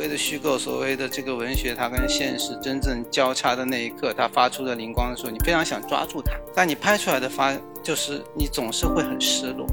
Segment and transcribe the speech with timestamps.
[0.00, 9.66] 谓的虚构，所谓的这个文学，它跟现实真正交叉的那一刻，它发出的灵光的时候，你非常想抓住它，但你拍出来的发，就是你总是会很失落。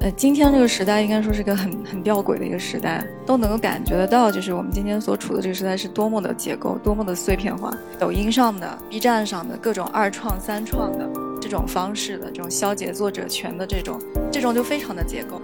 [0.00, 7.72] 呃，今天这个时代应该说是个很很吊诡的一个时代，都能够感觉得到，就是我们今天所处的这个时代是多么的结构，多么的碎片化。
[7.98, 11.08] 抖音上的、B 站上的各种二创、三创的
[11.40, 14.00] 这种方式的这种消解作者权的这种，
[14.30, 15.40] 这种就非常的结构。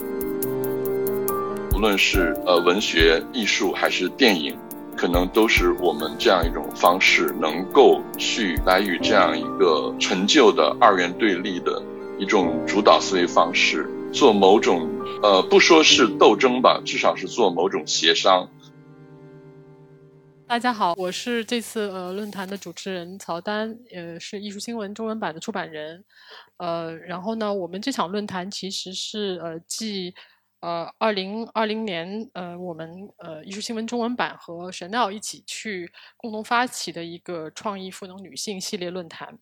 [1.85, 4.59] 无论是呃文学艺术还是电影，
[4.97, 11.83] 可能都是我们这样一种方式，能够去来与这样一个陈旧的二元对立的
[12.19, 13.87] 一种主导思维方式。
[14.15, 14.89] 做某种，
[15.23, 18.49] 呃，不说是斗争吧，至少是做某种协商。
[20.47, 26.03] 大家好，我是这次呃论坛的主持人曹丹，呃，是艺术新闻中文版的出版人。
[26.57, 30.15] 呃，然后呢，我们这场论坛其实是呃继
[30.65, 39.39] 呃二零二零年呃我们呃艺术新闻中文版和 Chanel 一起去共同发起的一个创意赋能女性系列论坛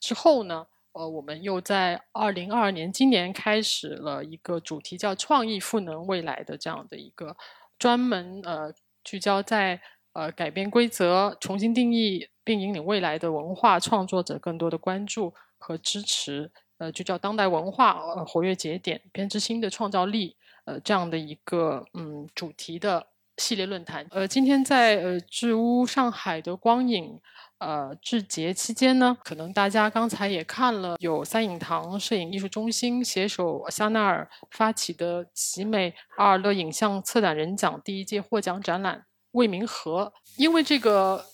[0.00, 0.66] 之后呢。
[0.98, 7.36] 呃，我们又在二零二二年今年开始了一个主题叫“创意赋能未来”的这样的一个
[7.78, 8.72] 专门呃
[9.04, 9.82] 聚焦在
[10.14, 20.35] 呃改变规则、重新定义并引领未来的文化创作者更多的关注和支持，呃，就叫当代文化呃活跃节点编织新的创造力
[20.66, 23.06] 呃这样的一个嗯主题的
[23.38, 24.06] 系列论坛。
[24.10, 27.18] 呃，今天在呃智屋上海的光影。
[27.58, 38.98] 呃，制节期间呢，可能大家刚才也看了，有三影堂摄影艺术中心携手香奈儿发起的奇美阿尔勒影像策展人奖第一届获奖展览
[39.30, 40.12] 《未名河》。
[40.36, 41.24] 因为这个，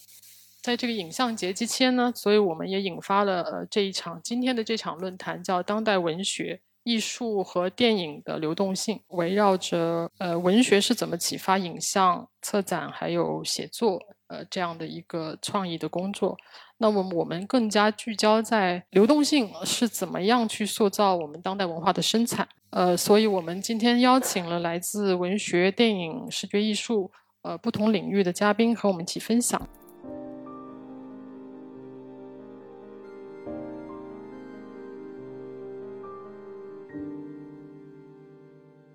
[0.62, 14.00] 在这个影像节期间呢，所以我们也引发了呃这一场今天的这场论坛，叫“当代文学、艺术和电影的流动性”，围绕着呃文学是怎么启发影像策展还有写作。
[14.28, 16.38] 呃，这样的一个创意的工作，
[16.78, 22.48] 那么我们更加聚焦在流动性是怎么样去塑造我们当代文化的生产。
[22.70, 27.12] 呃，所以我们今天邀请了来自文学、电影、视觉艺术
[27.42, 29.68] 呃不同领域的嘉宾和我们一起分享。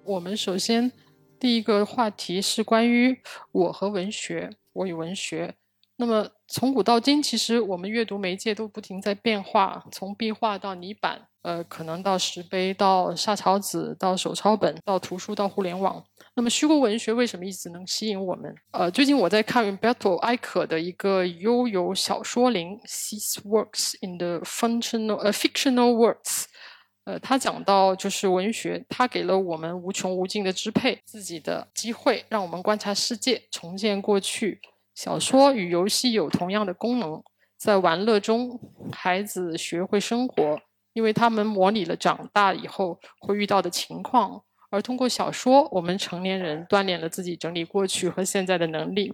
[0.08, 0.90] 我们首先
[1.38, 3.20] 第一个话题是关于
[3.52, 4.50] 我和文学。
[4.72, 5.56] 我与文学，
[5.98, 16.04] 那么从古到今，其实我们阅读媒介都不停在变化，从壁画到泥板，呃，可能到石碑，到沙草纸，到手抄本，到图书，到互联网。
[16.36, 18.56] 那么虚构文学为什么一直能吸引我们？
[18.72, 26.46] 呃，最近我在看 Umberto Eco 的一个悠游小说林，Sees works in the functional 呃 fictional works，
[27.08, 34.60] 呃，他讲到就是文学，它给了我们无穷无尽的支配自己的机会，让我们观察世界，重建过去。
[34.94, 37.24] 小说与游戏有同样的功能，
[37.58, 38.60] 在玩乐中，
[38.92, 40.60] 孩子学会生活，
[40.92, 44.42] 因为他们模拟了长大以后会遇到的情况。
[44.70, 49.14] 而通过小说，我们成年人锻炼了自己整理过去和现在的能力。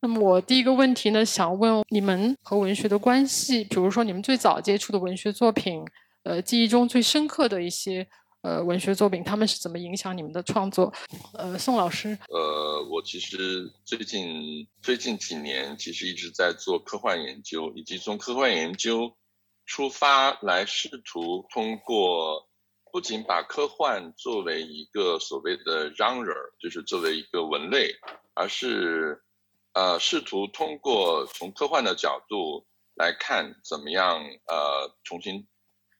[0.00, 5.84] 那么，我第一个问题呢，想问你们和文学的关系，比如说你们最早接触的文学作品，
[6.26, 8.08] 呃，记忆中最深刻的一些。
[8.42, 10.92] 呃，文学作品他们是怎么影响你们的创作？
[11.34, 12.16] 呃，宋老师。
[12.28, 19.16] 呃，我其实最近最近几年其实一直在做科幻研究，以及从科幻研究
[19.64, 22.46] 出发来试图通过
[22.92, 27.96] 不仅把科幻作为一个所谓的 genre，就是作为一个文类，
[28.34, 29.24] 而是
[29.72, 35.48] 呃试图通过从科幻的角度来看怎么样呃重新。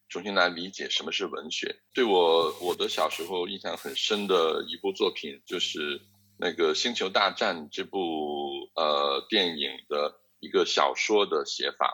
[0.08, 1.80] 重新来理解什么是文学。
[1.92, 6.00] 对我，我的小时候印象很深的一部作品，就是
[6.38, 11.92] 那个《星球大战》这部呃电影的一个小说的写法，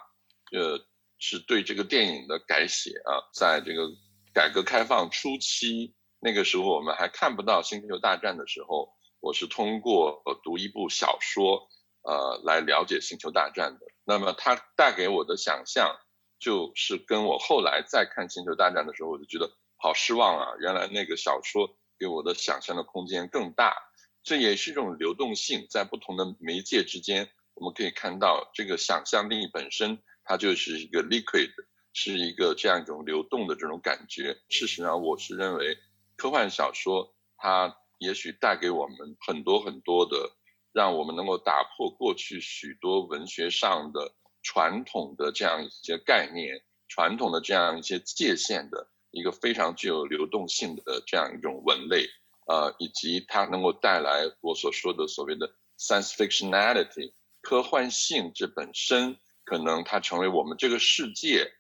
[0.53, 0.79] 呃，
[1.19, 3.33] 是对这个电影的改写啊。
[3.33, 3.89] 在这个
[4.35, 11.67] 改革开放初期，那个时候我们还看不到《星球大战》的时候，我是通过呃读一部小说，
[12.03, 13.87] 呃，来了解《星球大战》的。
[14.05, 15.97] 那么它带给我的想象。
[16.43, 20.49] 就是跟我后来再看《星球大战》的时候，我就觉得好失望啊！
[20.59, 23.77] 原来那个小说给我的想象的空间更大，
[24.25, 31.53] 这也是一种流动性，在不同的媒介之间，我们可以看到这个想象力本身，它就是一个 liquid，
[31.93, 34.37] 是一个这样一种流动的这种感觉。
[34.49, 35.79] 事实上，我是认为
[36.17, 40.33] 科幻小说它也许带给我们很多很多的，
[40.73, 44.13] 让我们能够打破过去许多文学上的。
[44.43, 52.07] 传统的这样一些概念，传统的这样一些界限的一个非常具有流动性的这样一种文类，
[52.47, 61.53] 呃，以及它能够带来我所说的所谓的 science fictionality 科幻性，这本身可能它成为我们这个世界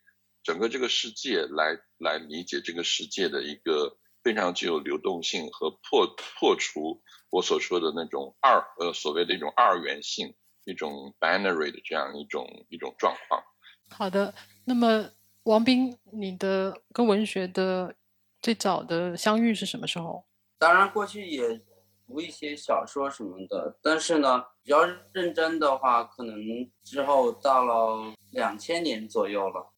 [0.42, 6.06] 整个这个世界来来理解这个世界的一个非常具有流动性和破
[6.38, 10.34] 破除我所说的那种二呃所谓的一种二元性。
[10.64, 13.42] 一种 binary 的这样一种一种状况。
[13.90, 15.10] 好的，那么
[15.44, 17.94] 王斌，你的跟文学的
[18.40, 20.24] 最早的相遇是什么时候？
[20.58, 21.60] 当然，过去也
[22.06, 26.36] 读一些小说什么的，但是呢，比较认真的话，可能
[26.84, 29.72] 之后到了两千年左右了。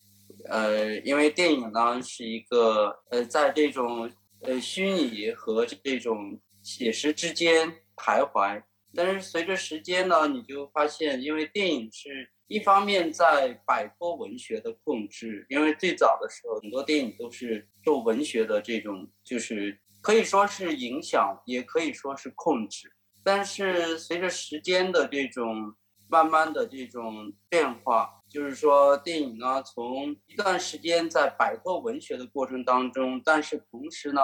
[0.47, 4.11] 呃，因为电影呢是一个呃，在这种
[4.43, 8.63] 呃虚拟和这种写实之间徘徊，
[8.95, 19.81] 但是随着时间呢，你就发现，因为电影是一方面在摆脱文学的控制，因为最早的时候很多电影都是受文学的这种就是。
[20.05, 22.93] 可以说是影响，也可以说是控制。
[23.23, 25.75] 但是随着时间的这种
[26.09, 34.21] 慢慢的这种变化，就是说电影呢，从一段时间在摆脱文学的过程当中，但是同时呢，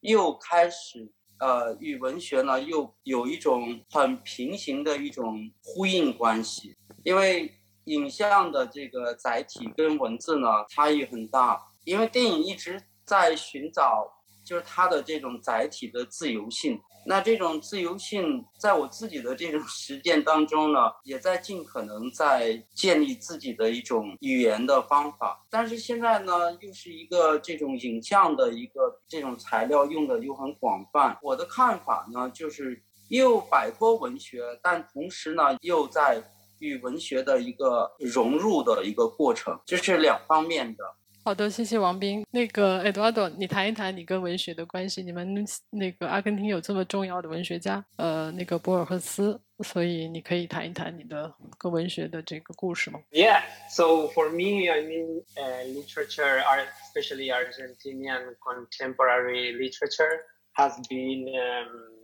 [0.00, 6.76] 又开始呃与文学呢又有一种很平行的一种呼应关系。
[7.02, 7.52] 因为
[7.84, 14.10] 影像的这个载体跟文字呢差异很大，因为电影一直在寻找。
[14.44, 25.44] 就是它的这种载体的自由性，那这种自由性，在我自己的这种 实践当中呢，也在尽可能在建立自己的一种语言的方法。
[25.50, 31.18] 但是现在呢，又是一个这种影像的一个这种材料用的又很广泛。
[31.22, 36.22] 我的看法呢，就是又摆脱文学，但同时呢，又在
[36.60, 40.84] 与文学的一个融入的一个过程，这是两方面的。
[41.25, 42.25] 好的，谢谢王斌。
[42.31, 45.03] 那个 Eduardo，你谈一谈你跟文学的关系。
[45.03, 52.99] 你们那个阿根廷有这么重要的文学家，呃，那个博尔赫斯，所以你可以谈一谈你的跟文学的这个故事吗？
[53.11, 60.21] Yeah, so for me, I mean, uh, literature, art, especially Argentinian contemporary literature,
[60.53, 61.99] has been um,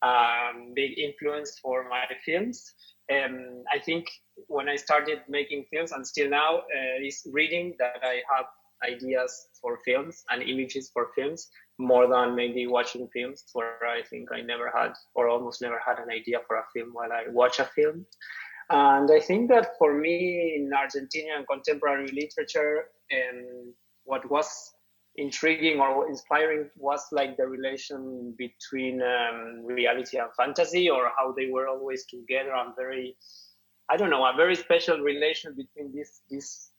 [0.00, 2.72] a big influence for my films.
[3.10, 4.06] Um, I think
[4.46, 8.46] when I started making films and still now, uh, is reading that I have
[8.85, 14.29] ideas for films and images for films more than maybe watching films where I think
[14.31, 17.59] I never had or almost never had an idea for a film while I watch
[17.59, 18.05] a film.
[18.69, 23.73] And I think that for me in Argentinian contemporary literature, and
[24.05, 24.75] what was
[25.17, 31.47] intriguing or inspiring was like the relation between um, reality and fantasy or how they
[31.47, 33.15] were always together and very
[33.89, 36.71] i don't know a very special relation between these these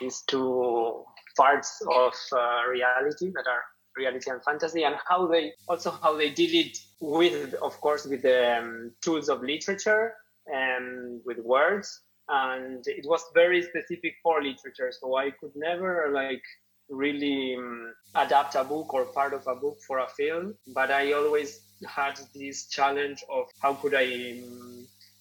[0.00, 1.04] these two
[1.36, 3.62] parts of uh, reality that are
[3.96, 8.22] reality and fantasy and how they also how they did it with of course with
[8.22, 10.14] the um, tools of literature
[10.46, 12.02] and with words.
[12.28, 16.42] And it was very specific for literature so i could never like
[16.90, 20.54] really um, adapt a book or part of a book for a film.
[20.68, 24.77] But i always had this challenge of how could i um,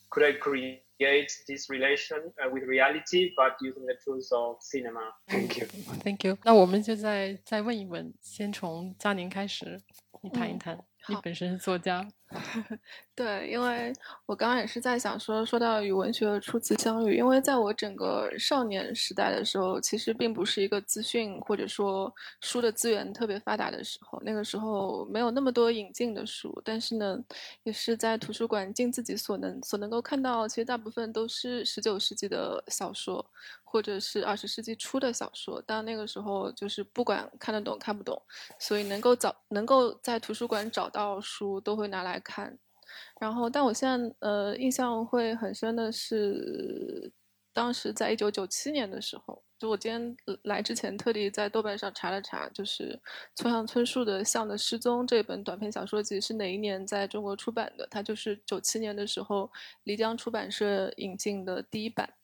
[0.09, 5.13] could i create create this relation uh, with reality, but using the tools of cinema.
[5.29, 5.67] Thank you.
[6.05, 6.39] Thank you.
[6.45, 9.83] 那我们就再再问一问，先从佳宁开始，
[10.21, 10.79] 你谈一谈。
[11.09, 12.07] 你本身是作家，
[13.18, 13.92] 对，因为
[14.28, 27.18] 我刚刚也是在想说，说到与文学的初次相遇，因为在我整个少年时代的时候，其实并不是一个资讯或者说书的资源特别发达的时候，那个时候没有那么多引进的书，但是呢，
[27.64, 33.26] 也是在图书馆尽自己所能所能够看到，其实大部分都是十九世纪的小说。
[33.70, 38.20] 或者是二十世纪初的小说，但那个时候就是不管看得懂看不懂，
[38.58, 42.58] 所以能够找能够在图书馆找到书都会拿来看。
[43.20, 47.12] 然后，但我现在呃印象会很深的是，
[47.54, 53.00] 当时在一九九七年的时候，就我今天来之前特地在豆瓣上查了查，就是
[53.36, 57.88] 村上春树的《象的失踪》这本短篇小说集是哪一年在中国出版的？
[57.90, 59.52] 它就是九七年的时候
[59.86, 62.17] 漓江出版社引进的第一版。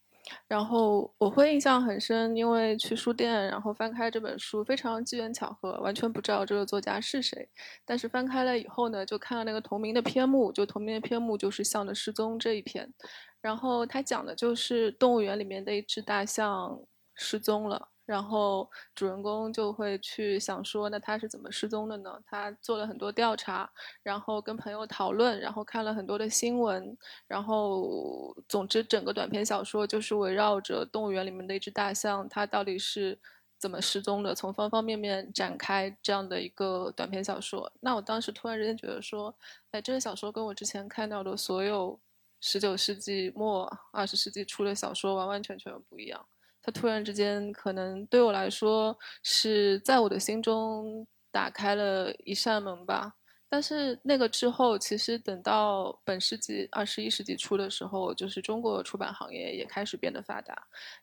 [0.47, 7.49] 然后我会印象很深，因为去书店，然后翻开这本书，非常机缘巧合，完全不知道这个作家是谁。
[7.85, 12.93] 但是翻开了以后呢，就看到那个同名的篇目，就同名的篇目就是《象的失踪》这一篇。
[13.41, 16.79] 然后它讲的就是动物园里面的一只大象
[17.15, 17.89] 失踪了。
[18.05, 22.19] 然后主人公就会去想说，那他是怎么失踪的呢？
[22.25, 23.69] 他做了很多调查，
[24.01, 33.19] 然后跟朋友讨论，然后看了很多的新闻，然后总之整个短篇小说就是围绕着动物园里面的一只大象，它到底是。
[33.59, 37.71] 怎么失踪的，从方方面面展开这样的一个短篇小说。
[37.79, 39.33] 那我当时突然之间觉得说，
[39.71, 41.97] 哎，这个小说跟我之前看到的所有
[42.41, 46.25] 十九世纪末二十世纪初的小说完完全全不一样。
[46.63, 53.13] 它突然之间可能对我来说是在我的心中打开了一扇门吧。
[53.49, 60.57] 但是那个之后，其实等到本世纪二十一世纪初的时候，就是中国出版行业也开始变得发达，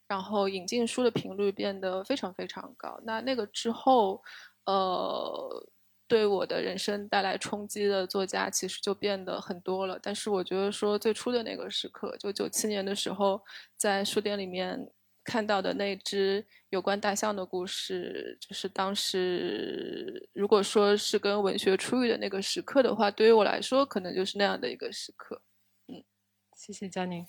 [0.09, 2.99] 然后引进书的频率变得非常非常高。
[3.05, 4.21] 那那个之后，
[4.65, 5.65] 呃，
[6.09, 9.97] 对我的人生带来冲击的作家其实就变得很多了。
[10.03, 13.41] 但是我觉得说最初的那个时刻，就九七年的时候，
[13.77, 14.91] 在书店里面。
[15.31, 25.41] 看到的那只有关大象的故事，就是当时如果说是跟文学初遇的那个时刻的话，对于我来说，可能就是那样的一个时刻。
[25.87, 26.03] 嗯，
[26.57, 27.25] 谢谢佳宁。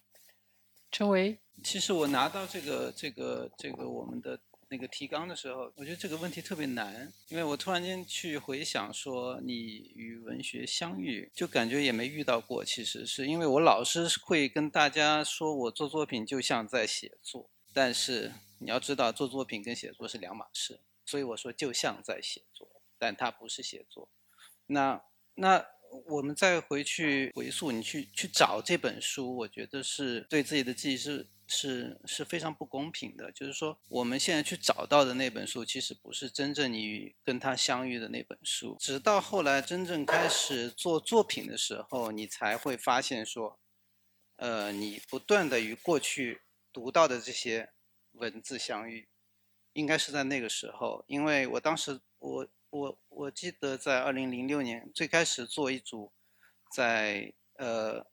[0.90, 4.40] 陈维，其实我拿到这个这个这个我们的
[4.70, 9.54] 那个提纲的时候，我觉得这个问题特别难，因为我突然间去回想说你
[9.94, 12.66] 与文学相遇，就感觉也没遇到过。
[12.66, 17.52] 其实是因为我老是会跟大家说我做作品就像在写作。
[17.74, 24.10] 但是你要知道，做作品跟写作是两码事，所以我说就像在写作，但它不是写作。
[24.68, 25.02] 那
[25.36, 25.66] 那
[26.08, 33.32] 我们再回去回溯，你去去找这本书，我觉得是对自己的记忆是是是非常不公平的。
[33.32, 38.78] 就是说，我们现在去找到的那本书，其实不是真正你跟他相遇的那本书。
[38.80, 43.60] 直到后来真正开始做作品的时候，你才会发现说，
[44.36, 46.42] 呃，你不断的与过去。
[46.74, 47.72] 读到的这些
[48.14, 49.08] 文字相遇，
[49.74, 56.12] 应该是在那个时候，因为我当时我我我记得在二零零六年最开始做一组，
[56.72, 58.06] 在呃，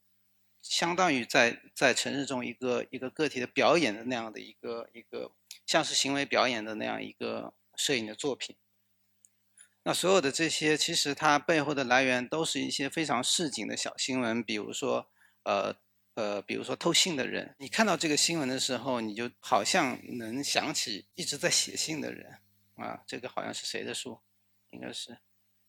[0.61, 5.33] 相当于在在城市中一个一个个体的表演的那样的一个一个
[5.65, 8.57] 像是行为表演的那样一个摄影的作品。
[9.85, 15.09] 那所有的这些其实它背后的来源都是一些非常市井的小新闻，比如说
[15.45, 15.77] 呃。
[16.19, 22.41] 呃，比如说偷信的人，你看到这个新闻的时候，你就好像能想起一直在写信的人
[22.75, 23.05] 啊。
[23.07, 24.21] 这个好像是谁的书？
[24.71, 25.17] 应该是，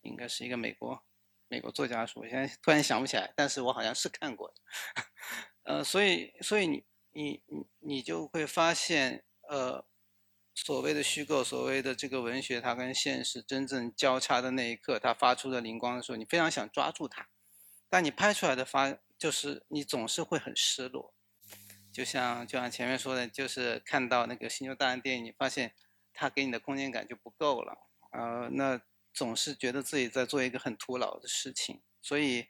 [0.01, 1.03] 应该是一个美国
[1.49, 2.21] 美国作家书。
[2.21, 4.55] 我现在突然想不起来，但是我好像是看过的。
[5.71, 9.85] 呃，所以，所以你你你你就会发现，呃，
[10.55, 17.29] 所谓的虚构，所谓的这个文学，它跟现实真正交叉的那一刻，它发出的灵光的时候，你非常想抓住它，
[17.87, 18.97] 但你拍出来的发。
[19.19, 21.13] 就是你总是会很失落，
[21.91, 25.75] 就像就像前面说的，就是看到那个《星球大战》电影，你发现
[26.13, 27.77] 它给你的空间感就不够了，
[28.13, 28.81] 呃，那
[29.13, 32.47] 总是觉得自己在做一个很徒劳的事情，所以，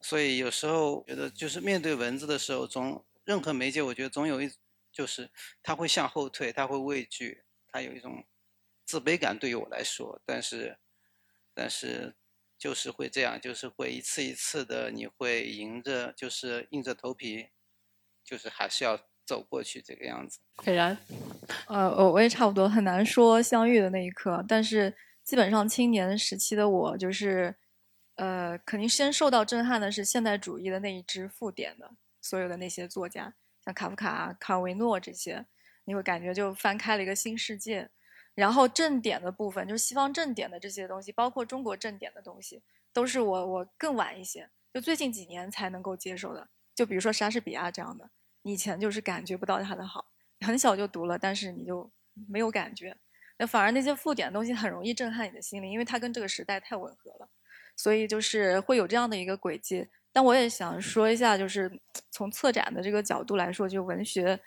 [0.00, 4.50] 所以有时候觉得就是面对文字的时候，总任何媒介，我觉得总有一
[4.90, 5.30] 就是
[5.62, 8.24] 他会向后退，他会畏惧，他有一种
[8.86, 9.38] 自卑感。
[9.38, 10.78] 对于我来说，但是，
[11.52, 12.16] 但是。
[12.62, 17.48] 就是会这样，就是会一次一次的，你会迎着，就是硬着头皮，
[18.22, 20.38] 就是还是要走过去这个样子。
[20.62, 20.96] 斐然，
[21.66, 27.52] 呃，我我也差不多，很难说相遇的那一刻，但是基本上青年时期的我，就是，
[28.14, 31.90] 呃，肯定先受到震撼的是现代主义的那一支附点的
[32.20, 35.44] 所有的那些作家，像卡夫卡、卡维诺这些，
[35.86, 37.90] 你会感觉就翻开了一个新世界。
[38.34, 42.62] 然后正点的部分，就是西方正点的这些东西，包括中国正点的东西，
[42.92, 46.48] 都是我我更晚一些，就最近几年才能够接受的。
[46.74, 48.08] 就比如说莎士比亚这样的，
[48.42, 50.06] 以前就是感觉不到他的好，
[50.40, 51.90] 很小就读了，但是你就
[52.26, 52.96] 没有感觉。
[53.36, 57.28] 那反而那些附点的东西很容易震撼你的心灵，因为它跟这个时代太吻合了，
[57.76, 59.86] 所以就是会有这样的一个轨迹。
[60.10, 61.70] 但我也想说一下，就是
[62.10, 64.40] 从策展的这个角度来说，就文学，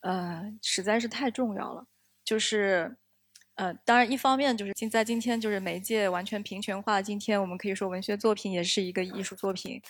[0.00, 1.86] 呃，实在是太重要了，
[2.24, 2.96] 就是。
[3.56, 9.80] 呃，当然，一方面就是今在今天就是媒介完全平权化，今天我们可以说文学作品也是一个艺术作品，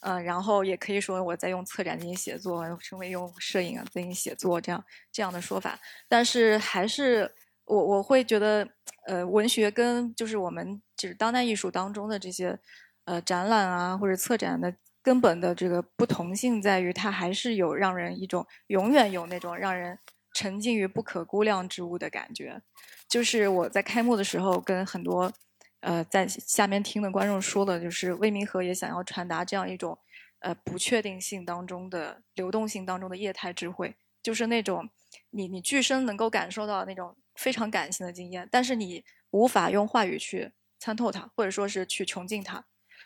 [0.00, 5.78] 呃，然后也可以说我在用策展进行写作，成为用摄影啊进行写作这样这样的说法。
[6.08, 7.30] 但是还是
[7.66, 8.66] 我我会觉得，
[9.06, 12.58] 呃，文学跟就是我们就是当代艺术当中的这些
[13.04, 19.98] 呃展览啊或者策展的根本的这个不同性在于，它还是有让人一种永远有那种让人。
[20.32, 22.62] 沉浸于不可估量之物的感觉，
[23.10, 25.30] 就是我在开幕的时候跟很多，
[25.80, 29.98] 呃，在下面听的观众说的，就是魏明和也想要传达这样一种，
[30.38, 34.88] 呃，不确定性当中的流动性当中的液态智慧，就是那种
[35.30, 42.64] 你你具身能够感受到那种非常感性的经验，但是你无法用话语去参透它，或者说是去穷尽它，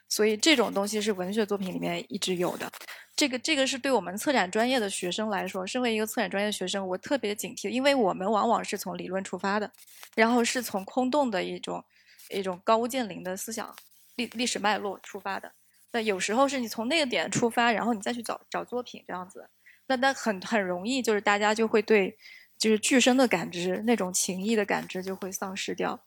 [0.09, 2.71] 所以这种东西是文学作品里面一直有的。
[3.17, 9.71] 这个这个是对我们策展专业的学生来说，身为一个策展专业的学生，我特别警惕，因为我们往往是从理论出发的，
[10.17, 11.85] 然后是从空洞的一种
[12.31, 13.75] 一种高屋建瓴的思想
[14.17, 15.53] 历历史脉络出发的。
[15.93, 19.49] 那有时候是你从那个点出发，然后你再去找找作品这样子，
[19.87, 22.19] 那那很很容易就是大家就会对
[22.59, 26.05] 就是具身的感知那种情谊的感知就会丧失掉。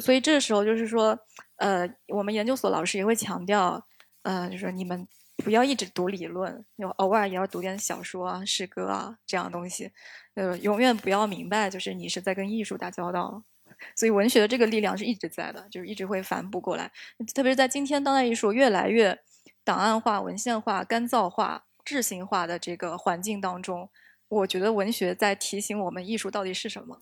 [0.00, 1.18] 所以这时候就是说，
[1.56, 3.86] 呃，我们研究所老师也会强调，
[4.22, 5.06] 呃，就是你们。
[5.44, 9.92] 不要一直读理论，有偶尔也要读点小说啊、诗歌啊这样东西。
[10.34, 13.44] 呃，永远不要明白，就是你是在跟艺术打交道。
[13.94, 16.90] 所以文学的这个力量是一直在的，就是一直会反哺过来。
[17.32, 19.16] 特别是在今天当代艺术越来越
[19.62, 23.88] 档案化、文献化、干燥化、质性化的这个环境当中，
[24.26, 27.00] 我觉得文学在提醒我们艺术到底是什么。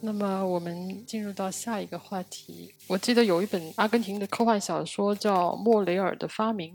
[0.00, 2.74] 那么我们进入到下一个话题。
[2.86, 6.74] 我记得有一本阿根廷的科幻小说叫《莫雷尔的发明》。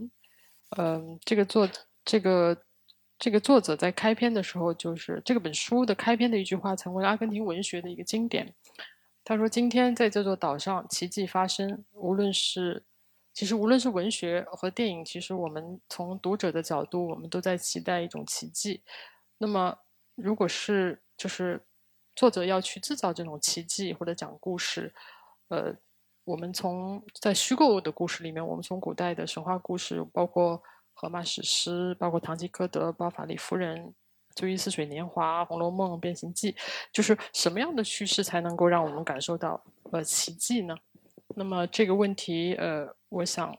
[0.78, 1.70] 嗯，这个作
[2.04, 2.58] 这个
[3.20, 8.54] 这个作者在开篇的时候，就是这个本书的开篇的一句话，成为阿根廷文学的一个经典。
[9.24, 11.86] 他说：“今天在这座岛上，奇迹发生。
[11.94, 12.84] 无论是
[13.34, 18.82] 其实无论是文学和电影，其实我们从读者的角度，我们都在期待一种奇迹。
[19.38, 19.78] 那么，
[20.16, 21.62] 如果是就是。”
[22.15, 24.94] 作者要去制造这种奇迹或者讲故事，
[25.48, 25.75] 呃，
[26.24, 30.62] 我们从在虚构的故事里面，我们从古代的神话故事，包括
[30.94, 33.94] 荷马史诗，包括堂吉诃德、包法利夫人、
[34.36, 36.56] 追忆似水年华、红楼梦、变形记，
[36.91, 40.75] 就是什么样的叙事才能够让我们感受到呃奇迹呢？
[41.36, 43.58] 那么这个问题，呃，我想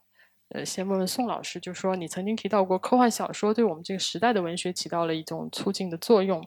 [0.50, 6.46] 呃先问问宋老师，就说你曾经提到过科幻小说对我们这个时代的文学起到了一种促进的作用。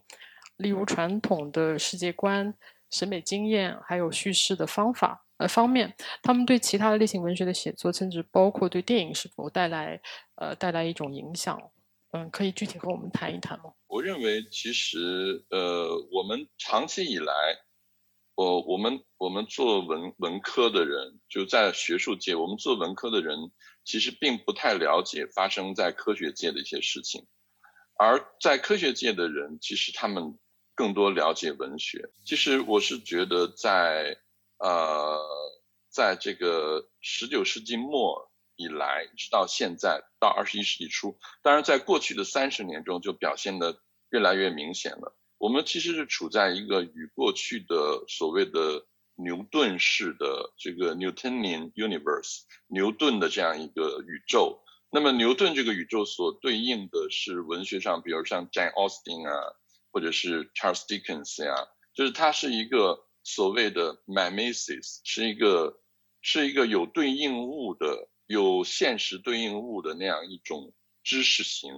[0.57, 2.53] 例如传统的世界观、
[2.89, 5.93] 审美经验，还有叙事的方法呃方面，
[6.23, 9.99] 他们对其他的类型文学的写作，甚至包括对电影是否带来
[10.35, 11.59] 呃带来一种影响？
[12.11, 13.65] 嗯，可以具体和我们谈一谈吗？
[13.87, 17.33] 我认为，其实呃，我们长期以来，
[18.35, 23.37] 我我们我们做文文科的人，就在学术界，我们做文科的人，
[23.83, 27.27] 其实并不太了解发生在科学界的一些事情，
[27.99, 30.39] 而在科学界的人，其实他们。
[30.75, 34.17] 更多了解文学，其实我是觉得，在
[34.59, 35.17] 呃，
[35.89, 45.15] 在这个十九世纪末以来，直到现在到二十一世纪初，当然在过去的三十年中就表现的越来越明显了。
[45.37, 48.85] 我们其实是处在一个与过去的所谓的
[49.15, 59.55] 牛顿式的这个 Newtonian universe 牛顿的这样一个宇宙，那么牛顿这个宇宙所对应的是文学上，比如像 Jane Austen 啊。
[59.95, 61.55] 或者是 Charles Dickens 呀，
[61.93, 65.79] 就是它是一个所谓的 mimesis，是一个
[66.19, 71.71] 是一个有对应物的、有现实对应物的那样一种知识型，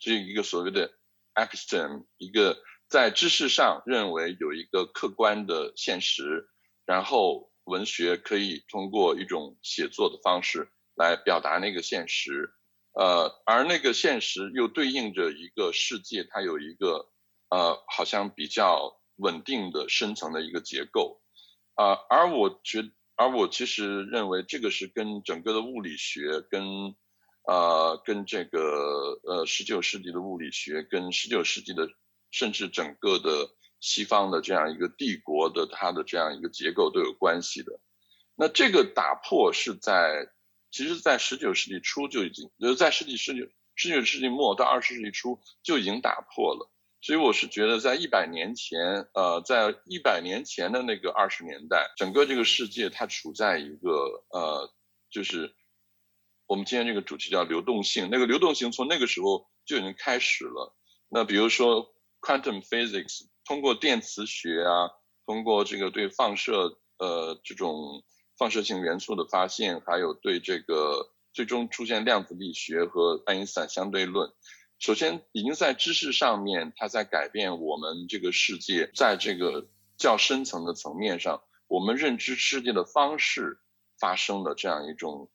[0.00, 0.90] 这一个所谓的
[1.34, 6.48] epistem，一个在知识上认为有一个客观的现实，
[6.86, 12.50] 然后文学可以通过一种写作的方式来表达那个现实，
[12.94, 17.08] 呃，而那个现实又对应着一个世界，它有一个。
[17.50, 21.20] 呃，好像比较稳定的深层的一个结构，
[21.74, 26.94] 啊，而我觉，而我其实认为这个是跟整个的物理学，跟
[27.46, 31.88] 呃，跟这个呃，十九世纪的物理学，跟十九世纪的
[32.30, 33.48] 甚至整个的
[33.80, 37.80] 西方的这样一个帝国的它的这样一个结构都有关系的。
[38.34, 40.28] 那这个打破是在，
[40.70, 46.70] 其实，在十九世纪初就已经，呃，在世纪十九世纪末到二十世纪初就已经打破了。
[47.00, 54.72] 所以我是觉得，在一百年前，呃，在一百年前的那个二十年代，整个这个世界它处在一个呃，
[55.08, 55.54] 就是
[56.46, 58.08] 我们今天这个主题叫流动性。
[58.10, 60.74] 那个流动性从那个时候就已经开始了。
[61.08, 64.90] 那比如说 quantum physics，通过电磁学啊，
[65.24, 68.02] 通过这个对放射呃这种
[68.36, 74.32] 放射性元素的发现，还有对这个最终出现量子力学和爱因斯坦相对论。
[74.78, 83.58] 首先，已经在知识上面，它在改变我们这个世界，在这个较深层的层面上，我们认知世界的方式
[83.98, 85.30] 发生了这样一种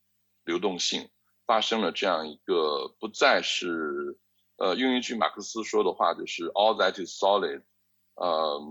[0.46, 1.10] 流动性，
[1.46, 4.18] 发生了这样一个不再是，
[4.56, 7.64] 呃，用一句马克思说的话，就是 all that is solid，
[8.16, 8.62] 呃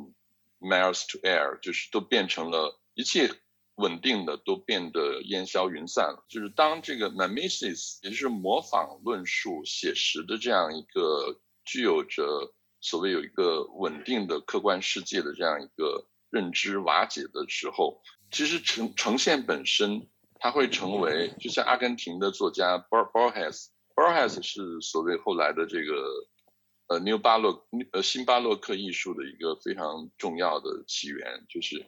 [0.58, 3.30] ，melts to air，就是都变成了一切。
[3.76, 6.24] 稳定的都变得烟消云散了。
[6.28, 20.08] 就是当这个 mimesis，也就是模仿论述写实的这样一个具有着所谓有一个稳定的客观世界的这样一个认知瓦解的时候，其实呈呈现本身，
[20.40, 26.26] 它会成为就像阿根廷的作家 Bor Borges，Borges 是所谓后来的这个
[26.88, 31.86] 呃 New 巴洛呃新巴洛克艺术的一个非常重要的起源，就是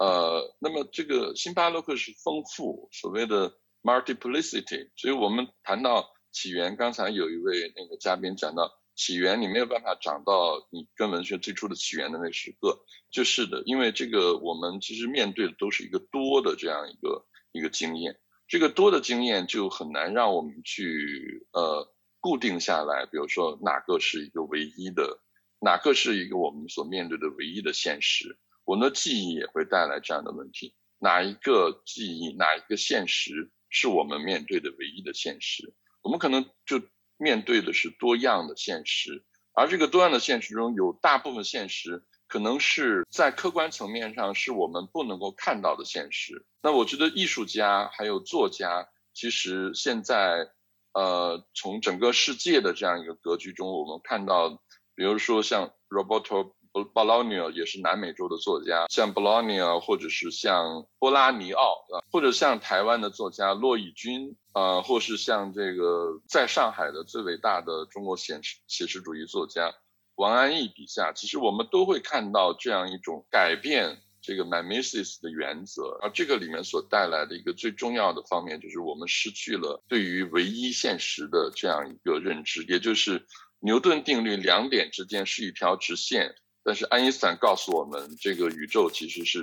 [0.00, 3.52] 呃那么这个新巴洛克是丰富所谓的
[3.84, 8.76] multiplicity，所以我们谈到起源，刚才有一位那个嘉宾讲到。
[8.96, 25.22] 起源，你没有办法找到你跟文学最初的起源的那时刻，就是的，因为这个我们其实面对的都是一个多的这样一个一个经验，这个多的经验就很难让我们去呃固定下来，比如说哪个是一个唯一的，
[25.60, 28.38] 哪个是一个我们所面对的唯一的现实，
[28.70, 36.80] 我们的记忆也会带来这样的问题，哪一个记忆，哪一个现实是我们面对的唯一的现实，我们可能就。
[37.22, 46.46] 面对的是多样的现实，而这个多样的现实中有大部分现实可能是在客观层面上是我们不能够看到的现实。
[46.62, 50.48] 那我觉得艺术家还有作家，其实现在，
[50.94, 54.62] 呃，从整个世界的这样一个格局中，我们看到，
[54.94, 56.54] 比如说像 Roberto。
[56.72, 69.74] B o l o g n a 也是南美洲的作家，像 b o l o g n a 或者是像波拉尼奥啊，或者像台湾的作家骆以军啊，或是像这个在上海的最伟大的中国写实写实主义作家
[70.14, 83.26] 王安忆笔下，其实我们都会看到这样一种改变这个 mimesis 的原则，而这个里面所带来的一个最重要的方面，就是我们失去了对于唯一现实的这样一个认知，也就是
[83.58, 86.34] 牛顿定律两点之间是一条直线。
[86.62, 89.40] 但是爱因斯坦告诉我们，这个宇宙其实是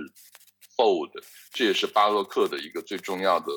[0.75, 1.11] fold，
[1.51, 3.51] 这也是巴洛克的一个最重要的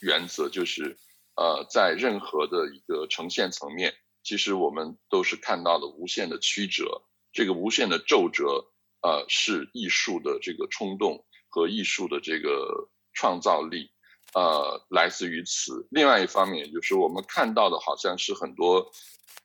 [0.00, 0.96] 原则，就是
[1.34, 8.66] 呃，在任何的一个呈现层面，其实我们都是看到了无限的曲折，这个无限的皱褶，
[9.00, 13.90] 呃，是艺术的这个冲动和艺术的这个创造力，
[14.34, 15.88] 呃，来自于此。
[15.90, 18.92] 另外一方面，就是我们看到的好像是很多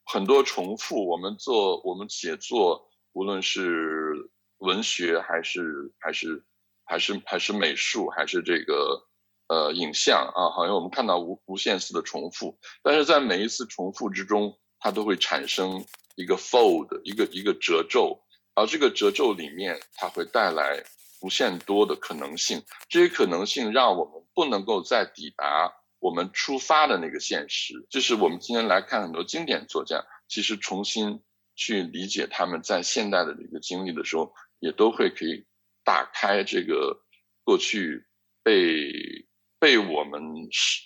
[0.03, 2.89] 很多重复，我们做我们写作。
[3.13, 6.43] 无论是文学还是还是
[6.83, 9.07] 还是还是美术，还是这个
[9.47, 18.19] 呃影像啊，好像我们看到无无限次的重复，但是在每一次重复之中，它都会产生一个 fold，一个一个褶皱，
[18.55, 20.83] 而这个褶皱里面，它会带来
[21.21, 22.63] 无限多的可能性。
[22.89, 27.85] 这些可能性让我们不能够再抵达我们出发的那个现实。
[27.89, 31.21] 就是我们今天来看很多经典作家，其实重新。
[31.55, 35.45] 去理解他们在现代的这个经历的时候，也都会可以
[35.83, 37.03] 打开这个
[37.43, 38.07] 过去
[38.41, 39.27] 被
[39.59, 40.21] 被我们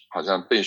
[0.10, 0.62] 好像被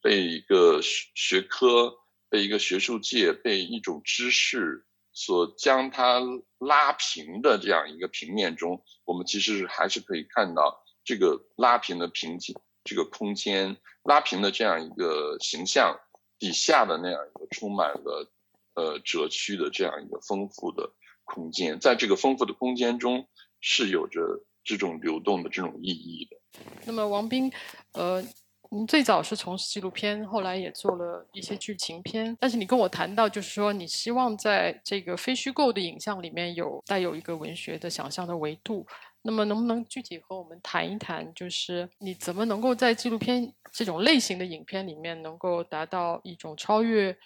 [0.00, 1.94] 被一个学科、
[2.28, 6.20] 被一个学术界、被一种知识所将它
[6.58, 16.00] 拉平的这样一个平面中，我们其实是还是可以看到这个拉平的平景、这个空间拉平的这样一个形象
[16.38, 18.30] 底下的那样一个充满了。
[18.74, 20.92] 呃，折曲的这样一个丰富的
[21.24, 23.26] 空间，在这个丰富的空间中，
[23.60, 24.20] 是有着
[24.62, 26.60] 这种流动的这种意义的。
[26.84, 27.50] 那么，王斌，
[27.92, 28.22] 呃，
[28.70, 38.86] 您最早是从事纪录片，后来也做了一些剧情片，但是你跟我谈到，就是说你希望在这个非虚构的影像里面有带有一个文学的想象的维度。
[39.22, 47.16] 那么，能不能具体和我们谈一谈，就是你怎么能够在纪录片这种类型的影片里面，能够达到一种超越？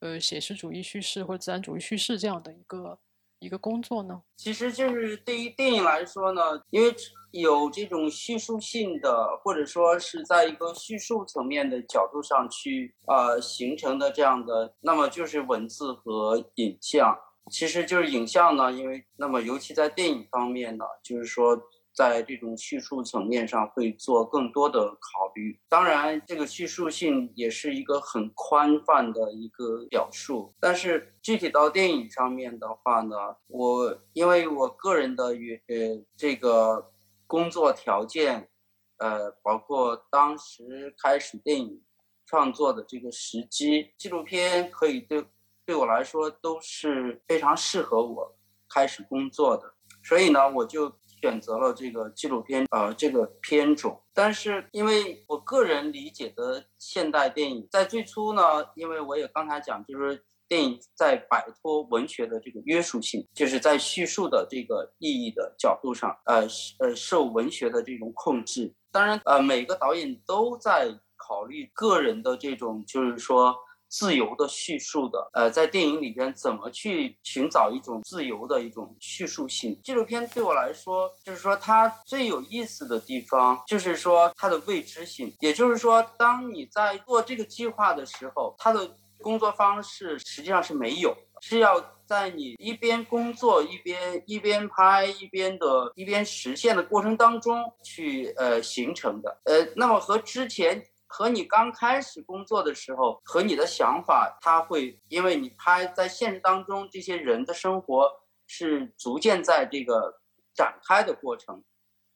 [0.00, 2.98] 呃，写实主义叙事或者自然主义叙事这样的一个
[3.38, 4.22] 一个工作呢？
[4.36, 6.94] 其实就是对于电影来说呢，因为
[7.32, 17.18] 有这种叙述性的，或者说是在一个叙述层面的角度上去呃形成的这样的，那么就是文字和影像。
[17.50, 21.58] 其实就是影像呢，因为那么尤其在电影方面呢，就是说。
[21.96, 30.54] 在这种叙述层面上会做更多的考虑，当然这个叙述性也是一个很宽泛的一个表述。
[30.60, 36.92] 但是具体到电影上面的话呢，我因为我个人的与呃这个
[37.26, 38.50] 工作条件，
[38.98, 41.82] 呃，包括当时开始电影
[42.26, 45.24] 创作的这个时机，纪录片可以对
[45.64, 48.36] 对我来说都是非常适合我
[48.68, 49.72] 开始工作的，
[50.04, 50.92] 所以呢，我就。
[51.20, 54.02] 选择了这个纪录片，呃，这个片种。
[54.12, 58.42] 但是，因为我个人理解的现代电影，在最初呢，
[58.74, 66.46] 因为我也刚才讲，就是电影在摆脱文学的这个约束性，就是在叙述的这个意义的角度上，呃，
[66.78, 68.74] 呃，受文学的这种控制。
[68.92, 73.54] 当然，呃，每个导演都在考虑个人的这种，就是说。
[73.98, 75.30] 自由的叙述的。
[75.32, 79.80] 呃，在电影里边怎么去寻找一种自由的一种叙述性？
[79.82, 85.34] 纪录片对我来说，就是说它最有意思的地方，就是说它的未知性。
[85.40, 91.82] 也就是说，当你在做这个计划的时候，它的工作方式实际上是没有，是要。
[92.06, 100.80] 在你一边工作一边一边拍一边的一边实现的过程当中去呃形成的呃，那么和之前
[101.16, 108.10] 和你刚开始工作的时候和你的想法，它会因为你拍在现实当中这些人的生活
[108.46, 110.20] 是逐渐在这个
[110.54, 111.64] 展开的过程。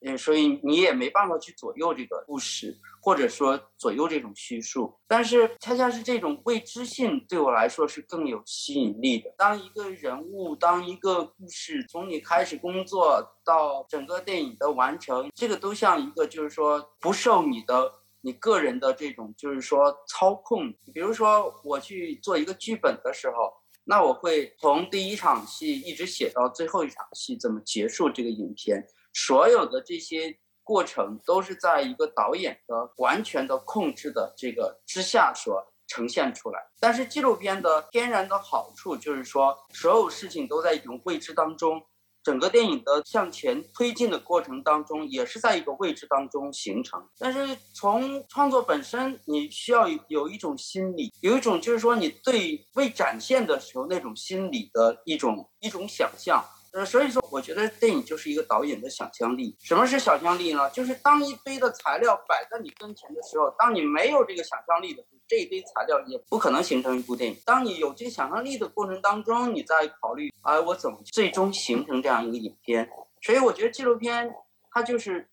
[0.03, 4.99] 嗯，所以你也没办法去左右这个故事，或者说左右这种叙述。
[5.07, 9.31] 但是恰恰是这种未知性对我来说是更有吸引力的。
[9.37, 20.73] 当一个人物，当一个故事从你开始工作到整个电影的完成，这个都像一个就是说不受你的你个人的这种就是说操控。
[20.93, 23.53] 比如说我去做一个剧本的时候，
[23.85, 28.87] 那我会从第一场戏一直写到最后一场戏，怎么结束这个影片。
[29.13, 36.61] 所有的这些过程都是在一个导演的完全的控制的这个之下所呈现出来。
[36.79, 41.83] 但是纪录片的天然的好处就是说，所有事情都在一种未知当中，
[42.23, 47.09] 整个电影的向前推进的过程当中也是在一个未知当中形成。
[47.19, 56.45] 但是从创作本身，你需要有一种心理，有一种就是说你对未展现的时候那种心理的一种一种想象。
[56.73, 59.57] 呃，所以说，我觉得电影就是一个导演的想象力。
[59.59, 60.71] 什么是想象力呢？
[60.71, 67.37] 就是当一堆的材料摆在你跟前的时候，当你没有这个想象力的时候，这一堆材料也不可能形成一部电影。
[67.47, 72.91] 当你有这个想象力的过程当中，你再考虑，哎，我怎么最终形成这样一个影片？
[73.23, 74.35] 所以我觉得纪录片
[74.73, 75.29] 它就是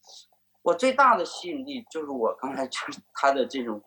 [0.61, 3.81] 我最大的吸引力，就是我刚才就是 它的这种。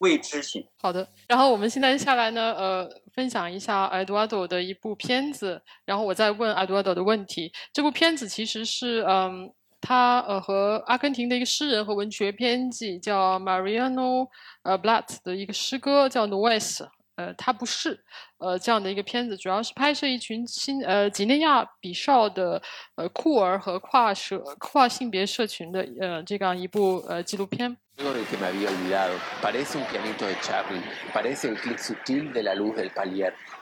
[0.00, 0.66] 未知性。
[0.78, 7.52] 好的，然后我们现在下来呢，呃，分享一下 Eduardo 的一部片子，然后我再问 Eduardo 的问题。
[7.70, 14.28] 这部片子其实是，嗯，他呃和阿根廷的一个诗人和文学编辑叫 Mariano
[14.62, 17.98] 呃 Blatt 的一个诗歌叫 Noes，呃他不是，
[18.38, 22.60] 呃这样的一个片子主要是拍摄一群新呃几内亚比绍的
[22.96, 27.76] 呃酷儿和跨社跨性别社群的呃这样一部呃纪录片。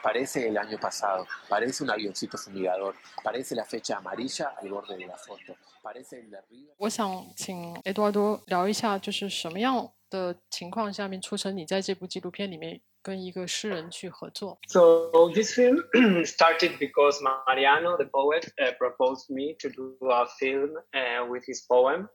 [0.01, 1.25] Parece el año pasado.
[1.47, 2.95] Parece un avioncito fumigador.
[3.23, 5.55] Parece la fecha amarilla al borde de la foto.
[5.81, 6.73] Parece el de arriba.
[6.77, 14.57] 我想请 Eduardo 聊一下，就是什么样的情况下面促成你在这部纪录片里面跟一个诗人去合作？
[14.67, 15.83] So this film
[16.25, 21.65] started because Mariano, the poet, uh, proposed me to do a film uh, with his
[21.67, 22.07] poem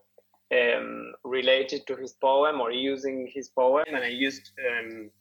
[0.51, 5.11] um, related to his poem or using his poem, and I used um,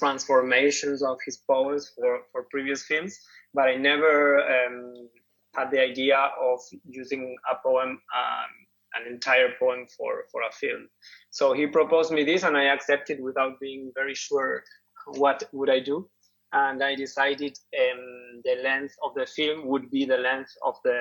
[0.00, 3.12] transformations of his poems for, for previous films,
[3.54, 5.08] but I never um,
[5.54, 8.50] had the idea of using a poem, um,
[8.96, 10.88] an entire poem for, for a film.
[11.30, 14.64] So he proposed me this, and I accepted without being very sure
[15.06, 16.08] what would I do.
[16.52, 21.00] And I decided um, the length of the film would be the length of the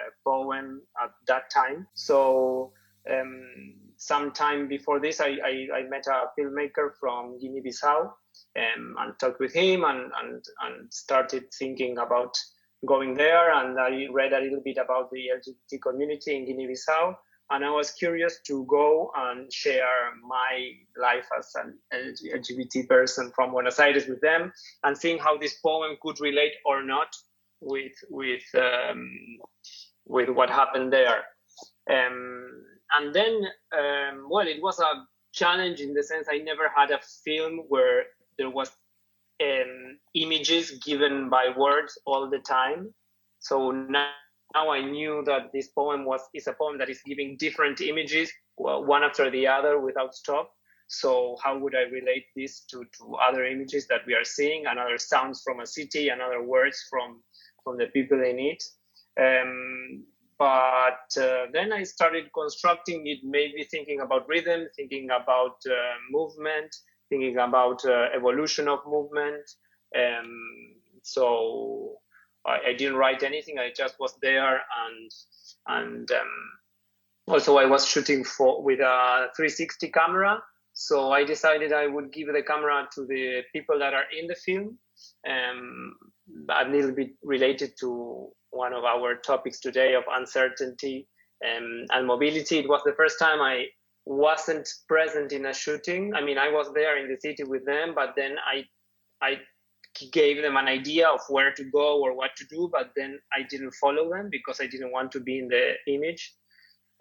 [0.00, 1.86] uh, poem at that time.
[1.94, 2.72] So
[3.10, 9.40] um, sometime before this, I, I, I, met a filmmaker from Guinea-Bissau um, and talked
[9.40, 12.36] with him and, and, and started thinking about
[12.84, 13.52] going there.
[13.52, 17.16] And I read a little bit about the LGBT community in Guinea-Bissau.
[17.50, 23.52] And I was curious to go and share my life as an LGBT person from
[23.52, 27.14] Buenos Aires with them and seeing how this poem could relate or not
[27.60, 29.10] with with um,
[30.06, 31.22] with what happened there.
[31.88, 33.42] Um, and then,
[33.76, 38.04] um, well, it was a challenge in the sense I never had a film where
[38.38, 38.70] there was
[39.42, 42.94] um, images given by words all the time.
[43.38, 44.10] So now,
[44.54, 48.30] now I knew that this poem was is a poem that is giving different images,
[48.56, 50.50] one after the other without stop.
[50.88, 54.78] So how would I relate this to, to other images that we are seeing, and
[54.78, 57.22] other sounds from a city, and other words from
[57.64, 58.62] from the people in it?
[59.18, 60.04] Um,
[60.38, 66.74] but uh, then I started constructing it, maybe thinking about rhythm, thinking about uh, movement,
[67.08, 69.50] thinking about uh, evolution of movement.
[69.96, 71.96] Um, so
[72.44, 73.58] I, I, didn't write anything.
[73.58, 75.10] I just was there, and
[75.68, 76.28] and um,
[77.28, 80.42] also I was shooting for with a 360 camera.
[80.74, 84.34] So I decided I would give the camera to the people that are in the
[84.34, 84.78] film,
[85.26, 85.94] um,
[86.50, 91.06] a little bit related to one of our topics today of uncertainty
[91.44, 92.58] um, and mobility.
[92.58, 93.66] It was the first time I
[94.04, 96.14] wasn't present in a shooting.
[96.14, 98.64] I mean, I was there in the city with them, but then I,
[99.20, 99.38] I
[100.12, 103.42] gave them an idea of where to go or what to do, but then I
[103.48, 106.34] didn't follow them because I didn't want to be in the image.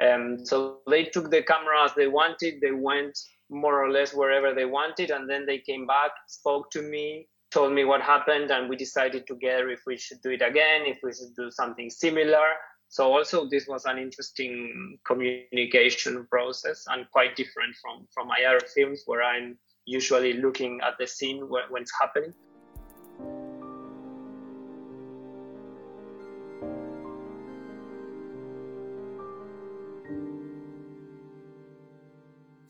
[0.02, 2.60] Um, so they took the camera as they wanted.
[2.62, 3.18] They went
[3.50, 7.72] more or less wherever they wanted, and then they came back, spoke to me, told
[7.74, 11.12] me what happened, and we decided together if we should do it again, if we
[11.18, 12.48] should do something similar.
[12.90, 18.66] So also this was an interesting communication process and quite different from from my other
[18.76, 19.48] films where I'm
[19.86, 22.34] usually looking at the scene when, when it's happening.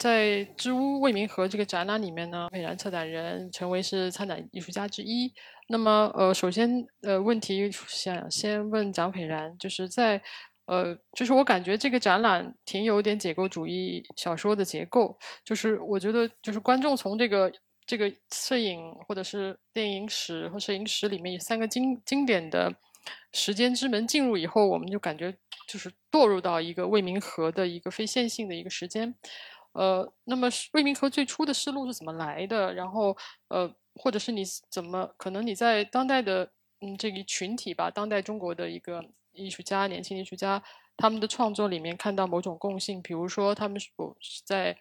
[0.06, 5.34] 在知屋未名河这个展览里面呢，佩然策展人成为是参展艺术家之一。
[5.68, 10.22] 那么，呃，首先，呃，问题想先问蒋斐然，就是在，
[10.68, 17.52] 呃，就是我感觉这个展览挺有点解构主义小说的结构，就是我觉得，就是观众从这个
[17.88, 22.72] 这个摄影或者是电影史和摄影史里面有三个经经典的
[23.34, 25.36] 时间之门进入以后，我们就感觉
[25.68, 29.16] 就是堕入到一个未名河的一个非线性的一个时间。
[29.76, 32.74] 呃，那么未名河最初的思路是怎么来的？
[32.74, 33.16] 然后，
[33.50, 40.64] 呃，或者是你怎么可能你在当代的嗯这个群体吧，当代中国的一个艺术家、年轻艺术家，
[40.96, 44.78] 他们的创作里面看到某种共性，比如说他们是否在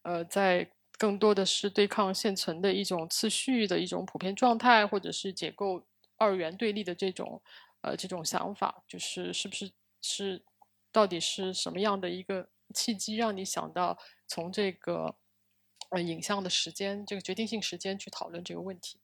[0.00, 5.84] 呃在更多的是对抗现存的一种次序的一种普遍状态，或者是解构
[6.16, 7.42] 二元对立的这种
[7.82, 10.42] 呃这种想法，就是是不是是
[10.90, 13.98] 到底是什么样的一个契机让你想到？
[14.28, 15.16] 从这个
[15.90, 19.00] 呃影像的时间，这个决定性时间去讨论这个问题。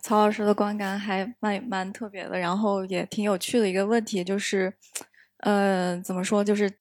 [0.00, 4.72] 曹老师的观感还蛮蛮特别的，然后也挺有趣的一个问题，就是，
[5.38, 6.44] 呃，怎么说？
[6.44, 6.72] 就是，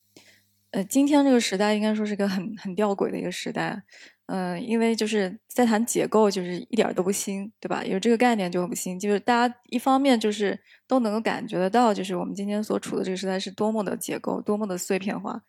[0.72, 3.82] 呃，今天这个时代应该说是个很很吊诡的一个时代，
[4.28, 7.84] 嗯，因为就是在谈结构，就是一点都不新，对吧？
[7.84, 15.42] 有这个概念就不新，就是大家一方面就是都能够感觉得到，就是我们今天所处的这个时代是多么的结构，多么的碎片化。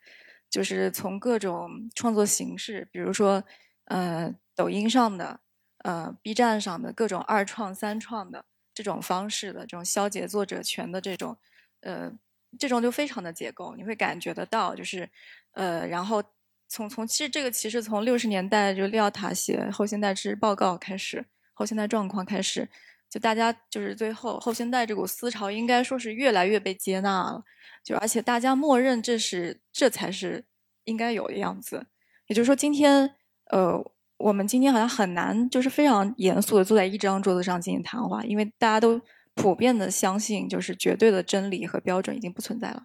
[0.49, 3.43] 就是从各种创作形式，比如说，
[3.85, 5.39] 呃，抖音上的，
[5.83, 11.37] 呃，B 站上的各种二创、三创的这种方式的这种消解作者权的这种，
[11.81, 12.11] 呃，
[12.57, 15.09] 这种就非常的结构，你会感觉得到，就是，
[15.51, 16.23] 呃，然后
[16.67, 22.67] 从从其实这个其实从六十年代就利奥塔写后现代之报告开始，后现代状况开始。
[23.09, 27.43] 就大家就是最后后现代这股思潮，应该说是越来越被接纳了。
[27.83, 30.45] 就而且大家默认这是这才是
[30.83, 31.87] 应该有的样子。
[32.27, 33.83] 也就是说，今天呃，
[34.17, 39.01] 我们今天好像很难就是非常严肃的坐在一张桌子上进行谈话，因为大家都
[39.33, 42.83] 普遍的相信，就是绝对的真理和标准已经不存在了，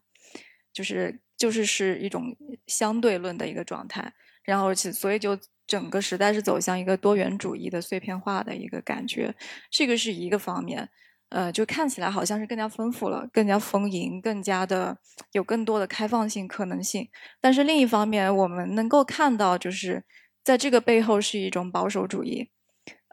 [0.73, 2.35] 就是就是是一种
[2.67, 4.15] 相对论的一个状态。
[4.43, 5.39] 然后其所以就。
[5.75, 9.35] 整个时代是走向一个多元主义的碎片化的一个感觉，
[9.73, 10.89] 这个是一个方面，
[11.31, 14.97] 呃，就看起来好像是更加丰富了，更加丰盈，更加的
[15.33, 17.09] 有更多的开放性可能性。
[17.41, 20.05] 但是另一方面，我们能够看到，就是
[20.45, 22.51] 在这个背后是一种保守主义。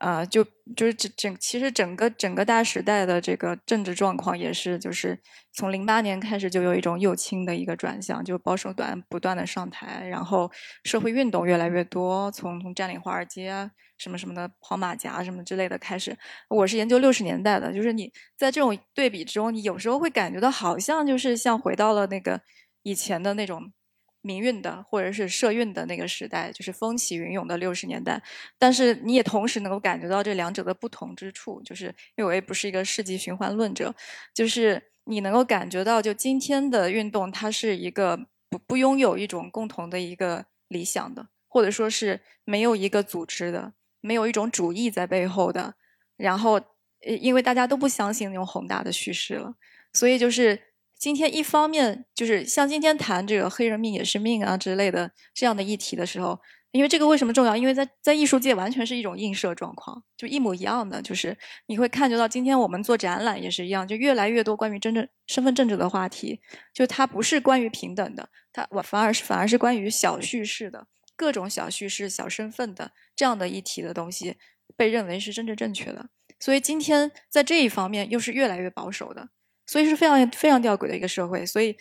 [0.02, 0.44] 啊，就
[0.76, 5.20] 就是整整，其实整个整个大时代的这个政治状况也是，就是
[5.54, 10.52] 从零八年开始就有一种右倾的一个转向，就保守党不断的上台，然后
[10.84, 16.18] 社会运动越来越多，从从占领华尔街什么什么的跑马甲什么之类的开始。
[16.50, 22.42] 我是研究六十年代的，就是你在这种对比之中，你有时候会感觉到好像就是像回到了那个
[22.82, 23.72] 以前的那种。
[24.22, 28.22] 民运的或者是社运的那个时代，就是风起云涌的六十年代，
[28.60, 33.94] 但是你也同时能够感觉到这两者的不同之处，就是因为我也不是一个世纪循环论者，
[34.34, 45.74] 就是你能够感觉到，就今天的运动，它是一个不不拥有一种共同的一个理想的，或者说是没有一个组织的，没有一种主义在背后的，
[46.18, 46.62] 然后
[47.00, 49.56] 因为大家都不相信那种宏大的叙事了，
[49.94, 50.71] 所以就是。
[51.02, 57.58] 今天一方面就是像今天谈这个黑人命也是命啊之类的这样的议题的时候，因为这个为什么重要？
[57.58, 61.36] 因为在在艺术界完全是一种映射状况，就一模一样的，就是
[61.66, 66.40] 你会看觉到今天我们做展览也是一样，就越来越多关于真正身份政治的话题，
[66.72, 70.86] 就它不是关于平等的，它我反而是反而是关于小叙事的
[71.16, 74.38] 各种小叙事、小身份的这样的议题的东西
[74.78, 79.30] 被认为是政治正确的，所以今天在这一方面又是越来越保守的。
[79.72, 81.74] 所以是非常非常吊诡的一个社会，所以，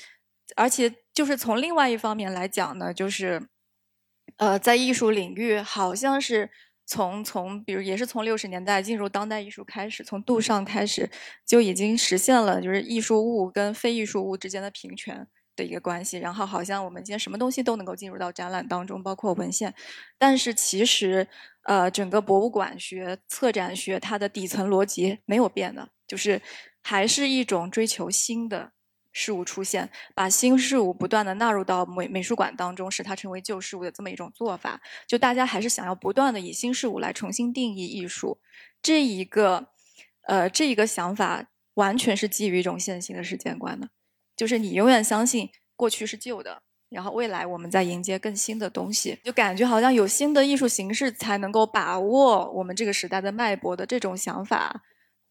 [0.54, 3.48] 而且就是从另外一方面来讲呢，就是，
[4.36, 6.48] 呃，在艺术领域，好像是
[6.86, 11.10] 从从比如也是从六十年代进入当代艺术开始，从杜尚开始
[11.44, 15.26] 就已经实现了就是艺术物跟非艺术物之间的平权，
[15.56, 19.74] 的一个关系，然后好像我们今天什么东西都能够进入到展览当中，包括文献，
[20.16, 21.26] 但是其实，
[21.64, 26.40] 呃，整个博物馆学、策展学它的底层逻辑没有变的，就是
[26.82, 28.72] 还是一种追求新的
[29.12, 34.80] 事物出现，把新事物不断的纳入到美美术馆当中，使它成为旧事物的这么一种做法。
[35.06, 38.38] 就大家还是想要不断的以新事物来重新定义艺术，
[38.80, 39.68] 这一个，
[40.28, 43.90] 呃，这一个想法完全是基于一种线性的时间观的。
[44.36, 54.82] 就是你永远相信过去是旧的，然后未来我们在迎接更新的东西，就感觉好像有新的艺术形式才能够把握我们这个时代的脉搏的这种想法，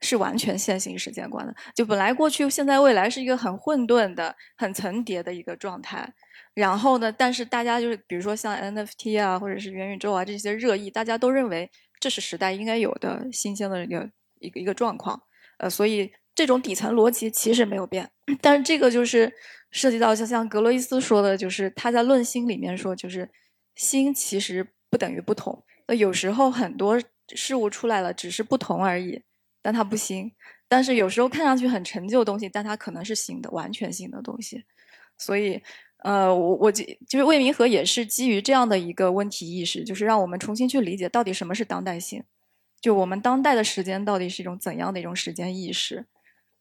[0.01, 1.55] 是完全线性时间观的。
[1.75, 6.13] 就本来过去、现在、未来是一个很混沌的、很层叠的一个状态，
[6.53, 11.69] 然后呢，但是大家就是比如说像 NFT 啊，或者是元宇宙啊这些热议，大家都认为
[11.99, 15.21] 这是时代应该有的新鲜的一个一个一个状况，
[15.57, 16.11] 呃，所以。
[16.35, 19.33] 这种底层逻辑其实没有变，但是这个就是
[19.71, 23.29] 涉及到像像格洛伊斯说的，就是他在《论心》里面说，就是
[23.75, 25.61] 心其实不等于不同。
[25.87, 26.97] 那有时候很多
[27.35, 29.21] 事物出来了，只是不同而已，
[29.61, 30.31] 但它不新。
[30.67, 34.63] 但是有时候看上去很陈旧的东西，但它可能是新的，完全新的东西。
[35.17, 35.61] 所以，
[36.03, 42.23] 呃，我我就就是魏明和也是基于这样的一个问题意识，就是让我们重新去理解到底什么是当代性，
[42.79, 46.05] 就我们当代的时间到底是一种怎样的一种时间意识。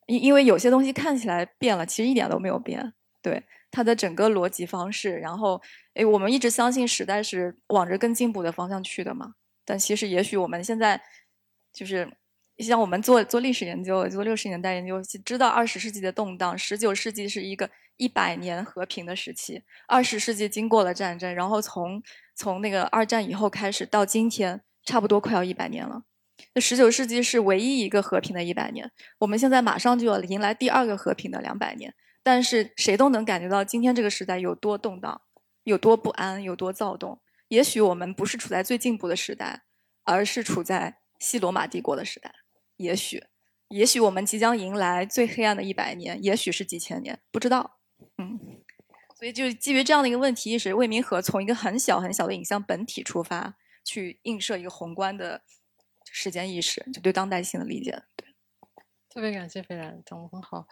[0.07, 2.95] 因因为有些东西看起来变了，其实一点都没有变。
[3.21, 5.61] 对它的整个逻辑方式，然后，
[5.95, 9.35] 诶，我们一直相信时代是往着更进步的方向去的嘛。
[9.67, 11.03] 但其实，也许我们现在
[11.73, 12.11] 就是
[12.65, 22.03] 像我们做做历史研究，做六十年代研究，知道二十世纪的动荡，十九世纪是一个一百年和平的时期，二十世纪经过了战争，然后从
[22.35, 26.03] 从那个二战以后开始到今天，差不多快要一百年了。
[26.55, 31.95] 那十九世纪是唯一一个和平的一百年，我们现在马上就要迎来第二个和平的两百年。
[32.23, 35.21] 但是谁都能感觉到今天这个时代有多动荡，
[35.63, 37.21] 有多不安，有多躁动。
[37.49, 39.63] 也许我们不是处在最进步的时代，
[40.05, 42.35] 而是处在西罗马帝国的时代。
[42.79, 43.23] 也许，
[43.69, 47.79] 也许我们即将迎来最黑暗的一百年，也许是几千年，不知道。
[48.17, 48.41] 嗯，
[49.15, 55.43] 所以就基于这样的一个问题意识，魏明和从一个很小很小的影像本体出发，去映射一个宏观的。
[56.11, 58.27] 时间意识，就对当代性的理解，对。
[59.11, 60.67] 特别感谢斐然，讲的很好。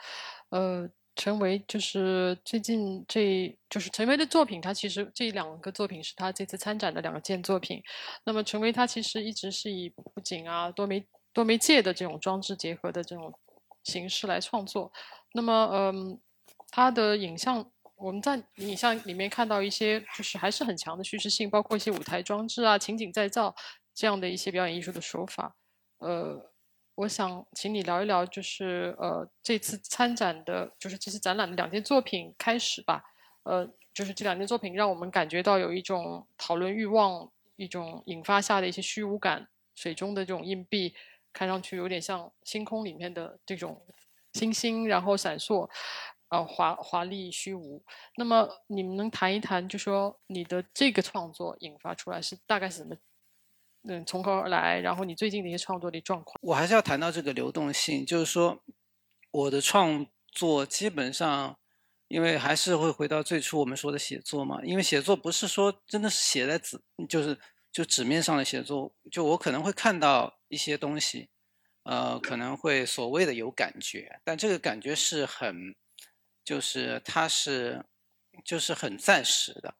[0.49, 7.83] 呃，陈维就是最近这就是陈维的作品，他其实这两个作品是他这次参展的两件作品。
[8.25, 13.39] 那么陈维他其实一直是以布景啊、多媒多媒介的这种装置结合的这种
[13.85, 14.91] 形式来创作。
[15.35, 16.19] 那么，嗯，
[16.71, 23.55] 它的影像我们在影像里面看到一些，就是还是很强的叙事性，包括一些舞台装置啊、情景再造。
[23.99, 25.57] 这样的一些表演艺术的手法，
[26.01, 26.53] 呃，
[26.97, 33.03] 我想请你聊一聊，就是呃，这次参展的，就是这次展览的两件作品开始吧，
[33.45, 40.95] 呃，就是这两件作品让我们感觉到有一种讨论欲望，一种引发下的一些虚无感，水中的这种硬币，
[41.37, 43.85] 看上去有点像星空里面的这种
[44.33, 45.69] 星星，然后闪烁，
[46.31, 47.85] 呃，华华丽虚无。
[48.17, 52.97] 那么你们能谈一谈，就说你的这个创作引发出来是大概是怎么？
[53.89, 54.81] 嗯，从何而来？
[54.81, 58.63] 然后你最近的一些创作的状况，我还是要谈到这个流动性，就是说，
[59.31, 61.59] 我的创作基本上，
[62.09, 67.39] 因为还是会回到最初我们说的写作嘛，因为写作不是说真的是写在纸，就是
[67.77, 71.29] 就纸面上的写作，就我可能会看到一些东西，
[71.83, 75.77] 呃，可能会所谓的有感觉，但这个感觉是很，
[76.43, 77.85] 就是它是，
[78.43, 79.75] 就是很暂时的。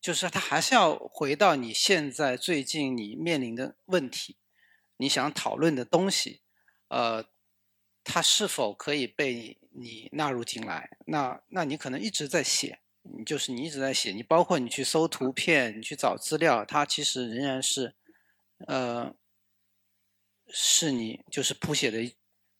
[0.00, 4.36] 就是他还是要回到你现在最近你面临的问题，
[4.98, 6.42] 你想讨论的东西，
[6.86, 7.24] 呃，
[8.04, 10.96] 它是否可以被你纳入进来？
[11.06, 12.78] 那那你可能一直在写，
[13.24, 17.94] 就是你一直在写，你包括你去搜图片，你去找资料，它其实仍然是，
[18.66, 19.14] 呃，
[20.48, 22.14] 是你就是谱写的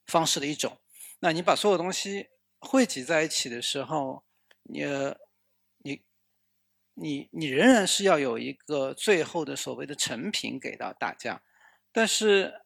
[0.06, 0.78] 方式的一种。
[1.20, 2.28] 那你把所有东西
[2.58, 4.24] 汇集在一起的时候，
[4.62, 4.82] 你。
[5.84, 6.02] 你
[6.98, 11.42] 你你仍然是要有一个最后的所谓的成品给到大家，
[11.92, 12.62] 但是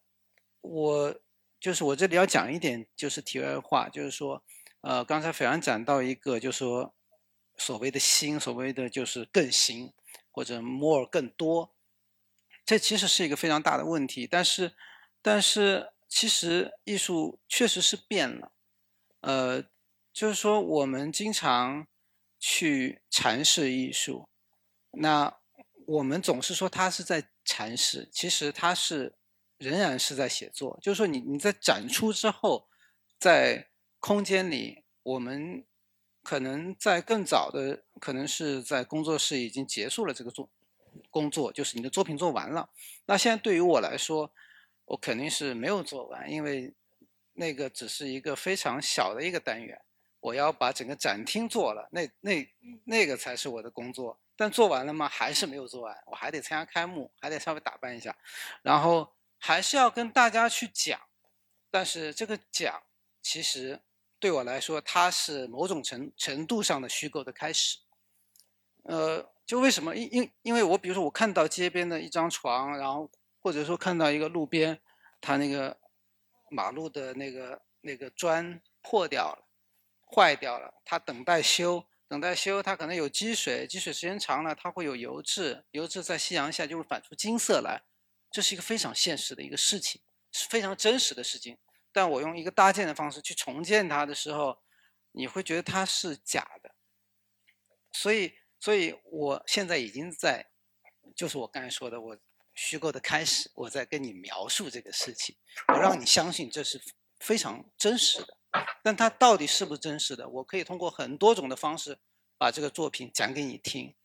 [0.61, 1.19] 我
[1.59, 4.41] 就是我这里要讲一点就是题外话，就是说，
[4.79, 6.95] 呃，刚才斐然讲到一个，就是说
[7.61, 9.93] 所谓的新，所谓的就是更新
[10.31, 11.73] 或者 more 更多，
[12.65, 14.25] 这其实是一个非常大的问题。
[14.25, 14.73] 但是
[15.21, 18.51] 但是其实艺术确实是变了，
[19.21, 19.63] 呃，
[20.11, 21.87] 就是说我们经常。
[22.43, 24.27] 去阐释艺术，
[24.93, 25.37] 那
[25.85, 29.13] 我们总是说他是在阐释，其实他是
[29.59, 30.79] 仍然是在写作。
[30.81, 32.67] 就是说，你你在展出之后，
[33.19, 35.63] 在空间里，我们
[36.23, 40.47] 可能在更早的，可能是在工作室已经结束了这个作
[41.09, 42.69] 工作，就是你的作品做完了。
[43.05, 44.31] 那现在对于我来说，
[44.85, 46.73] 我肯定是没有做完，因为
[47.33, 49.81] 那个只是一个非常小的一个单元，
[50.19, 52.47] 我要把整个展厅做了，那那
[52.83, 54.19] 那个才是我的工作。
[54.35, 55.07] 但做完了吗？
[55.07, 58.15] 还是没有做完，我还得参加开幕，还得稍微打扮一下，
[58.61, 60.99] 然后还是要跟大家去讲。
[61.71, 62.83] 但是这个讲，
[63.23, 63.79] 其实。
[64.21, 67.79] 对我来说，它是某种程程度上的虚构的开始。
[68.83, 69.95] 呃，就为什么？
[69.95, 73.09] 因因因为我比如说，我看到街边的一张床，然后
[73.39, 74.79] 或者说看到一个路边，
[75.19, 75.75] 它那个
[76.51, 79.47] 马路的那个那个砖破掉了、
[80.15, 87.81] 坏掉了，它等待修，等待修，它可能有积水，积水时间长了，它会有油渍，油渍在夕阳下就会反出金色来，
[88.29, 89.99] 这是一个非常现实的一个事情，
[90.31, 91.57] 是非常真实的事情。
[91.93, 94.61] 但我用一个搭建的方式去重建它的时候，
[95.11, 96.73] 你会觉得它是假的。
[97.91, 100.51] 所以，所以我现在已经在，
[101.13, 102.17] 就是我刚才说的，我
[102.53, 105.35] 虚构的开始，我在跟你描述这个事情，
[105.67, 106.81] 我让你相信这是
[107.19, 108.37] 非常真实的。
[108.81, 110.29] 但它到底是不是真实的？
[110.29, 111.99] 我可以通过很多种的方式
[112.37, 113.95] 把这个作品讲给你听。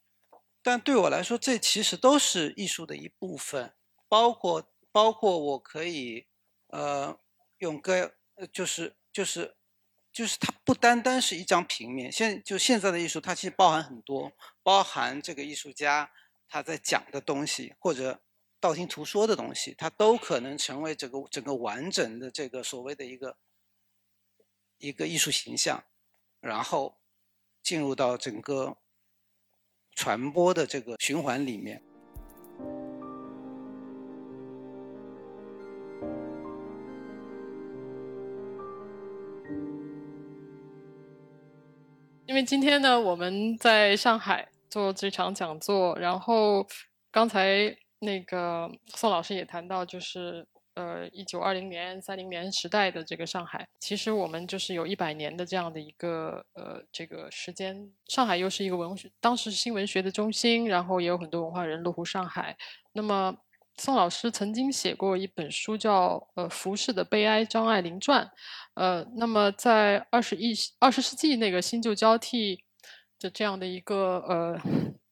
[0.63, 3.75] 但对我来说，这其实都是艺术的一部分，
[4.09, 6.27] 包括包括我可以，
[6.67, 7.21] 呃。
[7.59, 8.15] 用歌，
[8.53, 9.57] 就是就是
[10.13, 12.11] 就是它不单单是一张平面。
[12.13, 14.33] 现就现在的艺术，它其实包含很多，
[14.63, 16.11] 包含这个艺术家
[16.49, 18.23] 他在讲的东西，或者
[18.61, 23.39] 道听途说的东西，它都可能成为整个整个完整的这个所谓的一个
[24.79, 25.85] 一个艺术形象，
[26.41, 26.99] 然后
[27.63, 28.77] 进入到整个
[29.93, 31.83] 传播的这个循环里面。
[42.27, 46.67] 因为今天呢，我们在上海做这场讲座，然后
[47.13, 57.93] 刚才那个宋老师也谈到，就是呃，一九二零年、三零年时代的这个上海，其实我们就是有一百年的这样的一个呃这个时间。
[58.09, 62.57] 上海又是一个文学，当时新文学的中心，然后也有很多文化人落户上海。
[62.93, 63.37] 那么
[63.79, 68.25] 宋老师曾经写过一本书，叫《呃浮世的悲哀：张爱玲传》。
[68.75, 72.65] 呃，那么在二十一二十世纪那个新旧交替
[73.21, 74.59] 的这样的一个呃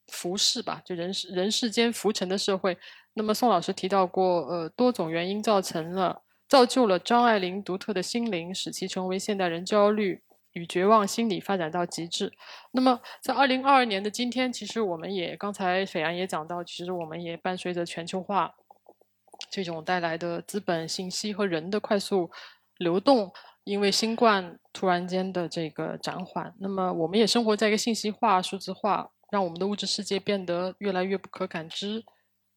[0.09, 2.77] 浮世吧，就人世人世间浮沉的社会，
[3.15, 10.23] 那么宋老师提到过，呃，多种原因造成了造就了张爱玲独特的心灵，使其成为现代人焦虑
[10.55, 12.33] 与绝望心理发展到极致。
[12.73, 18.55] 那么在二零二二年的今天，其实我们也刚才斐然也讲到，其实我们也伴随着全球化
[19.51, 22.31] 这种带来的资本信息和人的快速
[22.79, 23.31] 流动。
[23.65, 32.05] 因为新冠突然间的这个暂缓，那么我们也生活在一个信息化、数字化，让我们的物质世界变得越来越不可感知。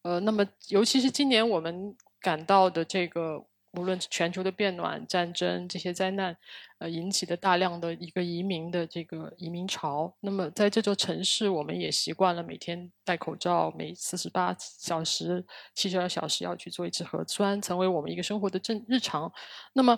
[0.01, 3.45] 呃，那么尤其是今年我们感到的这个，
[3.77, 6.35] 无论全球的变暖、战争这些灾难，
[6.79, 19.31] 呃引起的大量的一个移民的这个移民潮，那么在这座城市，我们也习惯了每天戴口罩，每四十八小时、七十二小时要去做一次核酸，成为我们一个生活的正日常。
[19.73, 19.97] 那么。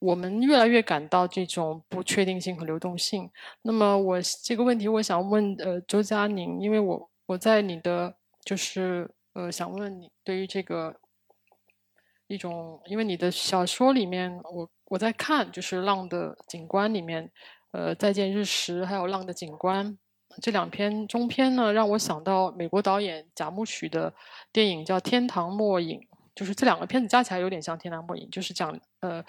[0.00, 3.30] 我们越来越感到这种不确定性和流动性。
[3.62, 8.14] 那么，我这个问题我想问呃周佳宁，因为我我在你的
[8.44, 10.94] 就是呃想问你对于这个
[12.26, 17.30] 一种，因为你的小说里面，我我在看就是《浪的景观》里面，
[17.72, 19.86] 呃，《再见日食》还有《浪的景观》
[20.42, 24.12] 这两篇中篇呢，让我想到美国导演贾木许的
[24.52, 26.00] 电影叫《天堂末影》，
[26.34, 29.24] 就是这两个片子加起来有点像《天堂末影》，就是讲呃。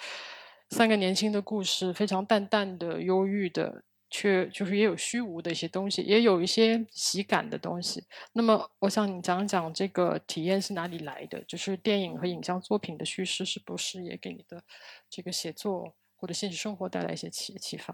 [0.71, 3.83] 三个年轻的故事，非常淡淡的、忧郁的，
[4.17, 8.01] 却就是也有虚无的一些东西，也有一些喜感的东西。
[8.31, 11.43] 那么，我想你讲讲这个体验是哪里来的？
[11.43, 14.63] 就是电影和影像作品的叙事，是不是也给你的
[15.09, 17.93] 这个写作或者现实生活带来一些启启发？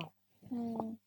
[0.52, 1.00] 嗯。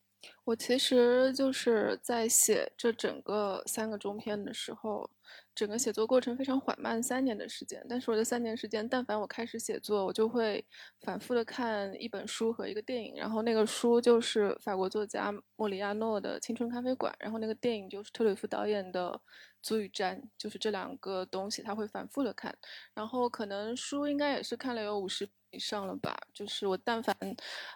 [0.45, 5.11] 我其实就是在写这整个三个中篇的时候，
[5.55, 7.85] 整个写作过程非常缓慢，三年的时间。
[7.89, 10.65] 但是我的三年时间，但凡我开始写作，我就会
[11.03, 13.15] 反复的看一本书和一个电影。
[13.17, 19.11] 然后那个书就是法国作家莫里亚诺的《青春咖啡馆》，然后那个电影就是特吕弗导演的
[19.63, 22.57] 《足与瞻》，就是这两个东西他会反复的看。
[22.95, 25.29] 然后可能书应该也是看了有五十。
[25.55, 27.17] 以上了吧，就是我但凡，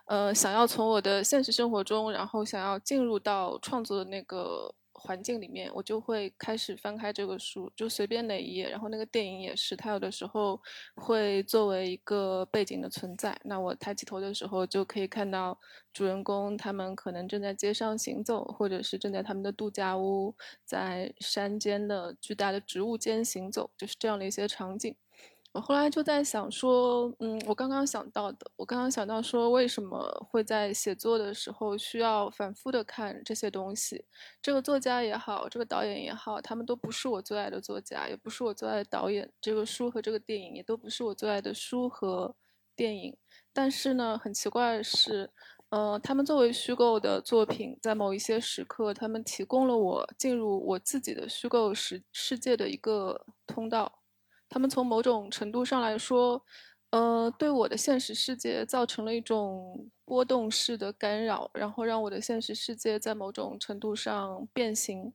[0.07, 10.61] 呃，想要从我的现实生活中，然后想要进入到创作的那个环境里面，我就会开始翻开这个书，就随便哪一页，然后那个电影也是，它有的时候
[10.97, 13.39] 会作为一个背景的存在。
[13.45, 15.59] 那我抬起头的时候，就可以看到
[15.93, 20.35] 主人公他们可能正在街上行走，或者是正在他们的度假屋，
[20.65, 24.97] 在山间的巨大的植物间行走，就是这样的一些场景。
[25.61, 29.99] 后来就在想说，嗯，我刚刚想到的，我刚刚想到说，为什么
[30.31, 34.05] 会在写作的时候需要反复的看这些东西？
[34.43, 39.33] 这个作家也好，这个导演也好，他们都不是我最爱的作家，也不是我最爱的导演。
[39.41, 42.35] 这个书和这个电影也都不是我最爱的书和
[42.75, 43.17] 电影。
[43.53, 45.31] 但是呢，很奇怪的是，
[45.71, 53.98] 呃，他们作为虚构的作品，在某一些时刻，他们提供了我进入我自己的虚构世世界的一个通道。
[54.49, 56.43] 他们从某种程度上来说，
[56.91, 65.13] 呃，对我的现实世界造成了一种波动式的干扰，然后让我的现实世界在某种程度上变形。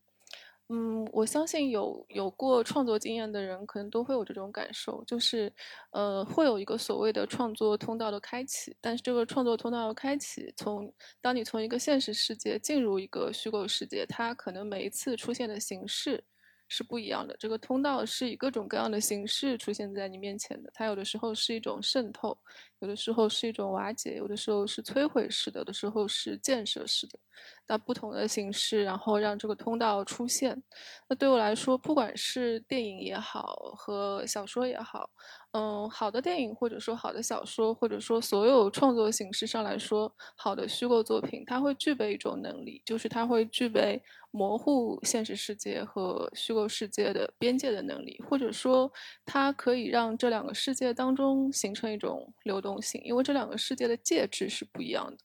[0.68, 5.52] 嗯，我相信有有过创作经验的人，可能都会有这种感受，就是，
[5.90, 8.74] 呃，会有一个所谓的创作通道的开启。
[8.80, 16.24] 但是这个创作通道的开启，从当你从一个现实世界进入一个虚构世界，它可能每一次出现的形式。
[16.68, 17.36] 是不一样的。
[17.38, 20.70] 这个通道是以各种各样的形式出现在你面前的。
[20.74, 22.36] 它有的时候是一种渗透，
[22.80, 27.18] 有的时候是一种瓦解，有的时候是摧毁式的，有的时候是建设式的。
[27.66, 30.62] 那不同的形式，然后让这个通道出现。
[31.08, 35.10] 那对我来说，不管是电影也好，和小说也好，
[35.56, 44.02] 嗯，好的电影或者说好的小说，或者说所有创作形式上来说，好的虚构作品，它会具备一种能力，就是它会具备
[44.32, 48.90] 模糊现实世界和虚构世界的边界的能力，或者说
[49.24, 55.18] 它可以让这两个世界当中形成一种流动性，因为这两个世界的介质是不一样的。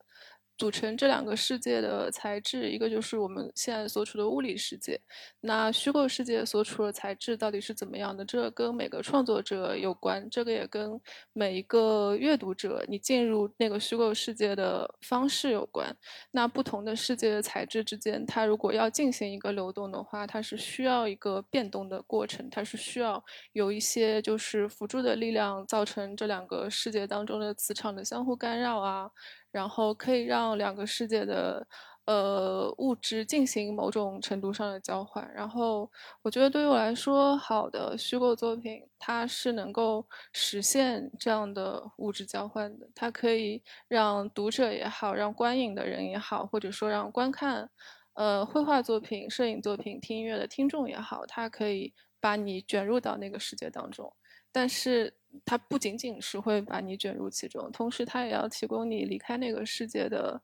[0.59, 4.99] 组成这两个世界的材质，一个就是我们现在所处的物理世界，
[5.39, 8.25] 那虚构世界所处的材质到底是怎么样的？
[8.25, 10.99] 这跟每个创作者有关，这个也跟
[11.31, 15.95] 每一个阅读者你进入那个虚构世界的方式有关。
[16.31, 29.09] 那不同的世界的材质之间，它如果要进行一个流动的话，它是需要一个变动的过程，它是需要有一些就是辅助的力量，造成这两个世界当中的磁场的相互干扰啊。
[29.51, 31.67] 然后可以让两个世界的
[32.05, 35.31] 呃物质进行某种程度上的交换。
[35.33, 35.89] 然后
[36.21, 42.87] 我觉得对于我来说，好的虚构作品它是能够实现这样的物质交换的。
[42.95, 47.69] 它可以让读者也好，让观影的人也好，或者说让观看
[48.13, 54.11] 呃绘画作品、摄影作品、听音乐的听众也好，它可以把你卷入到那个世界当中。
[54.51, 55.13] 但是
[55.45, 60.41] 它不仅仅是会把你卷入其中，同时它也要提供你离开那个世界的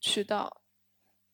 [0.00, 0.62] 渠道。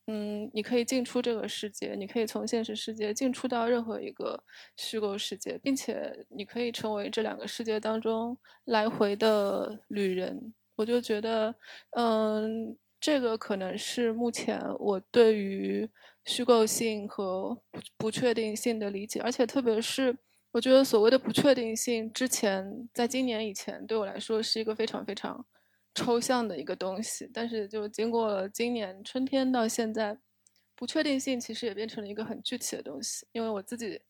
[0.07, 4.43] 嗯，你可以进出这个世界，你可以从现实世界进出到任何一个
[4.77, 10.53] 虚构世界，并且你可以成为这两个世界当中来回的旅人。
[10.77, 11.55] 我就觉得，
[11.93, 15.89] 嗯，这个可能是目前我对于
[16.27, 17.59] 虚构性和
[17.97, 20.17] 不确定性的理解，而且特别是。
[20.55, 25.45] 我觉得所谓的不确定性，之前在今年以前对我来说是一个非常非常
[25.97, 27.29] 抽象的一个东西。
[27.35, 30.17] 但是就经过了今年春天到现在，
[30.77, 33.27] 不确定性其实也变成了一个很具体的东西。
[33.33, 34.01] 因为我自己，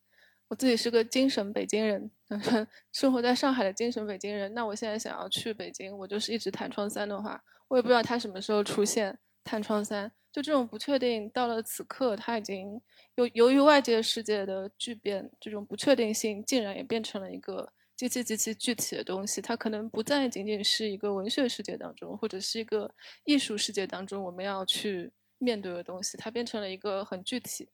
[0.47, 2.11] 我自己是个精神北京人，
[2.93, 4.53] 生活在上海的精神北京人。
[4.53, 9.17] 那我现在想要去北京，我就是一直弹窗三的话，我也不知道它什么时候出现。
[9.43, 12.81] 弹窗三，就这种不确定，到了此刻，它已经。
[13.15, 19.41] 由由于外界世界的巨变，这种不确定性竟然也变成了一个极其极其具体的东西。
[19.41, 26.17] 它可能不再仅仅是一个文学世界当中，或者是一个艺术世界当中我们要去面对的东西。
[26.17, 27.69] 它变成了一个很具体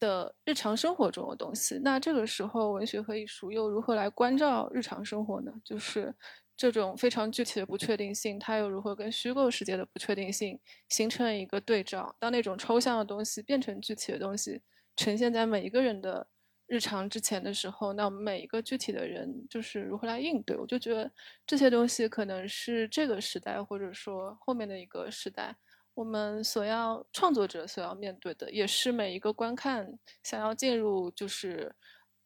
[0.00, 1.78] 的日常生活中的东西。
[1.84, 5.52] 那这个时候，文学和艺术又如何来关照日常生活呢？
[5.64, 6.12] 就是
[6.56, 12.14] 这种非常具体的不确定性，它又如何跟虚构世界的不确定性形成一个对照？
[12.18, 14.62] 当那种抽象的东西变成具体的东西。
[14.94, 16.28] 呈现在每一个人的
[16.66, 20.56] 日常之前的时候，那我们每一个具体的人就是如何来应对？
[20.56, 21.10] 我就觉得
[21.46, 25.56] 这些东西可能是这个时代，或者说后面的一个时代，
[25.94, 31.74] 我们所要创作者所要面对的，也是每一个观看想要进入就是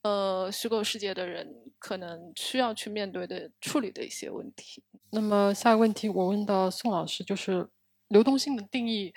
[0.07, 1.47] 呃虚构世界的人
[1.79, 4.83] 可能需要去面对的处理的一些问题。
[5.11, 7.69] 那么下一个问题，我问到宋老师，就是
[8.09, 9.13] 流动性的定义。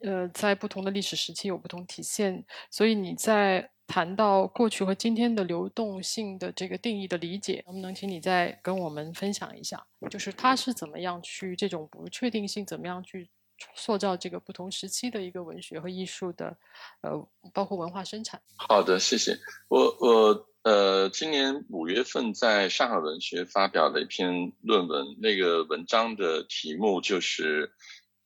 [0.00, 9.84] 呃，在不同的历史时期有不同体现，所以你在谈到过去和今天的流动性的这个定义的理解，能不能请你再跟我们分享一下？
[10.08, 13.28] 就是它是怎么样去这种不确定性，怎么样去
[13.74, 16.56] 塑造这个不同时期的一个文学和艺术的，
[17.02, 18.40] 呃，包括文化生产。
[18.56, 19.36] 好的，谢谢。
[19.68, 27.72] 我我呃，今年五月份在上海文学发表了一篇论文，那个文章的题目就是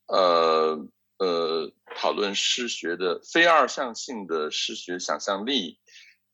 [0.07, 0.77] 呃
[1.19, 5.79] 呃，讨论诗学的非二向性的诗学想象力。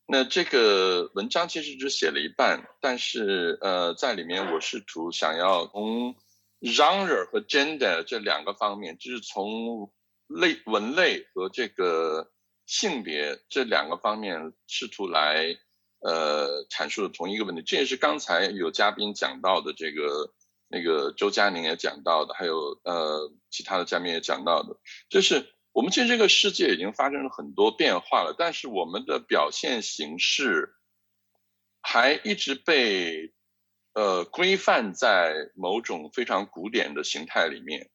[0.08, 6.16] 那这个文章其实只写了一半，但是呃，在里面我试图想要从
[6.62, 9.92] genre 和 gender 这两个方面，就是从
[10.28, 12.32] 类文类和这个
[12.66, 15.58] 性别这两个方面试图来
[16.00, 17.62] 呃阐述的同一个问题。
[17.62, 20.34] 这也是刚才有嘉宾讲到的，这个
[20.68, 24.78] 那个周佳宁也讲到的，还有呃其他的嘉宾也讲到的，
[25.10, 25.54] 就是。
[25.72, 30.74] 我们其实这个世界已经发生了很多变化了，但是我们的表现形式
[31.80, 33.32] 还一直被
[33.94, 37.90] 呃规范在某种非常古典的形态里面，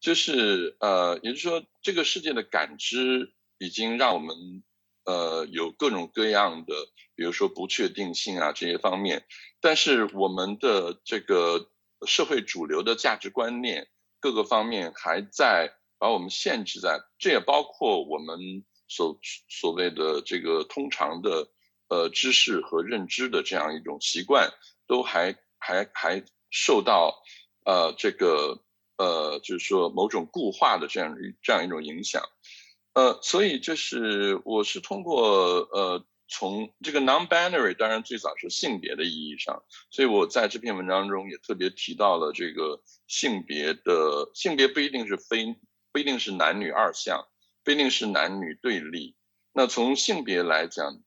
[0.00, 4.62] 就是呃，也就是说，这个世界的感知已经让我们
[5.04, 6.74] 呃有各种各样的，
[7.14, 9.24] 比如说不确定性啊这些方面，
[9.60, 11.70] 但是我们的这个
[12.06, 13.88] 社会主流的价值观念
[14.20, 15.74] 各个方面还在。
[16.00, 19.18] 把我们限制在，这也包括我们所
[19.48, 21.48] 所谓的这个通常的
[21.88, 24.48] 呃知识和认知的这样一种习惯，
[24.88, 27.22] 都还还还受到
[27.64, 28.60] 呃这个
[28.96, 32.22] 呃就是说某种固化的这样一这样一种影响，
[32.94, 35.20] 呃，所以就是我是通过
[35.70, 45.54] 呃从这个 non-binary，当然最早是性别的意义上，所以我在这篇文章中也特别提到了这个性别的性别不一定是非。
[45.90, 47.26] 不一定是男女二项，
[47.64, 49.16] 不一定是男女对立。
[49.54, 51.02] 那从性别来讲，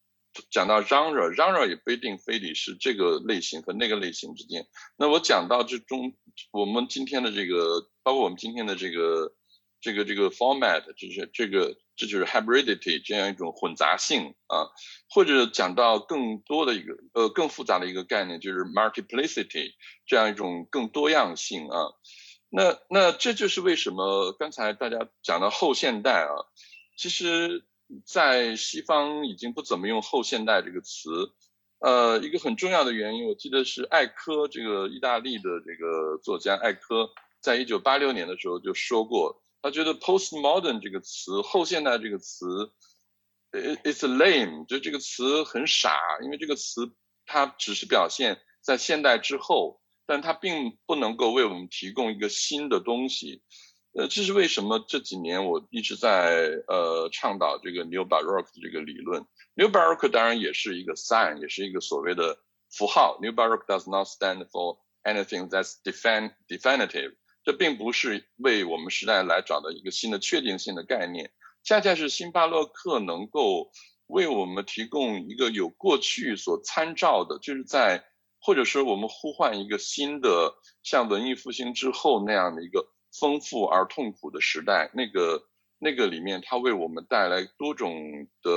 [0.50, 4.66] 讲到 genre，genre 也不一定非得是这个类型和那个类型之间。
[4.98, 6.16] 那我讲到这中，
[6.52, 9.34] 我们今天的这个，包括我们今天的这个，
[9.82, 14.70] 这个这个 format，就是这个，这就是 hybridity 这样一种混杂性啊，
[15.10, 19.74] 或者讲到更多的一个，呃，更复杂的一个概念，就是 multiplicity
[20.06, 21.92] 这样一种更多样性啊。
[22.50, 26.32] 那那这就是为什么刚才大家讲到后现代啊，
[26.98, 27.66] 其实，
[28.06, 31.32] 在西方已经不怎么用后现代这个词，
[31.80, 42.72] 呃，一个很重要的原因，我记得是艾科这个意大利的这个作家艾科，在一九八六年的时候就说过，他觉得 postmodern 这个词，后现代这个词
[43.52, 46.92] ，it's lame，就这个词很傻，因为这个词
[47.26, 49.80] 它只是表现在现代之后。
[50.08, 53.44] 但它并不能够为我们提供一个新的东西，
[53.94, 59.26] 呃，这是为什么这几年我一直在呃倡导这个 New Baroque 的这个理论。
[59.56, 62.40] New Baroque 当然也是一个 sign，也是一个所谓的
[62.70, 63.20] 符号。
[63.22, 67.16] New Baroque does not stand for anything that's defin definitive。
[67.44, 71.32] 这并不是为我们时代来找到一个新的确定性的概念，
[71.64, 73.72] 恰恰是新巴洛克能够
[74.08, 78.06] 为我们提供一个有过去所参照的，就是在。
[78.44, 84.90] 或者说，我们呼唤一个新的，像文艺复兴之后那样的一个丰富而痛苦的时代。
[84.94, 85.48] 那个
[85.78, 88.52] 那个里面，它为我们带来多种的，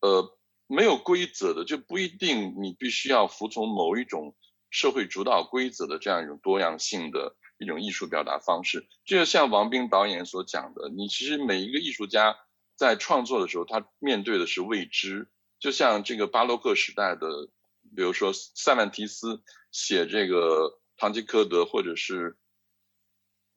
[0.00, 4.36] 呃，没有规则的，就不一定你必须要服从某一种
[4.70, 8.86] 社会主导规则的这样一种多样性的一种艺术表达方式。
[9.04, 12.36] 就像王斌导演所讲的，你其实每一个艺术家
[12.76, 15.28] 在创作的时候，他面对的是未知。
[15.58, 17.48] 就像这个巴洛克时代的。
[17.96, 20.36] 比如说，塞万提斯写这个
[20.98, 22.36] 《堂吉诃德》，或者是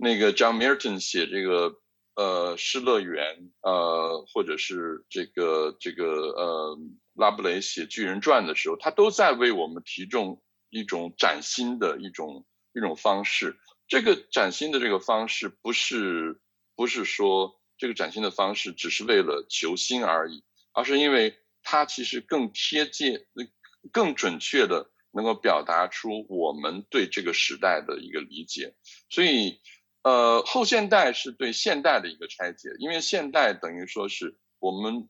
[0.02, 1.76] 那个 John Milton 写这个
[2.16, 6.80] 呃《失乐园》，呃，或者是这个这个呃
[7.14, 10.42] 拉布雷写《巨人传》的时候，他都在为我们提供
[10.72, 13.60] 一种崭新的一种一种方式。
[13.88, 16.42] 这个崭新的这个方式，不是
[16.76, 20.44] 不是说这个崭新的方式只是为了求新而已，
[20.74, 23.20] 而是因为它其实更贴近。
[23.92, 28.76] 更准确的能够表达出我们对这个时代的一个理解，
[29.10, 29.60] 所以，
[30.04, 35.10] 呃，后现代是对现代的一个拆解，因为现代等于说是我们，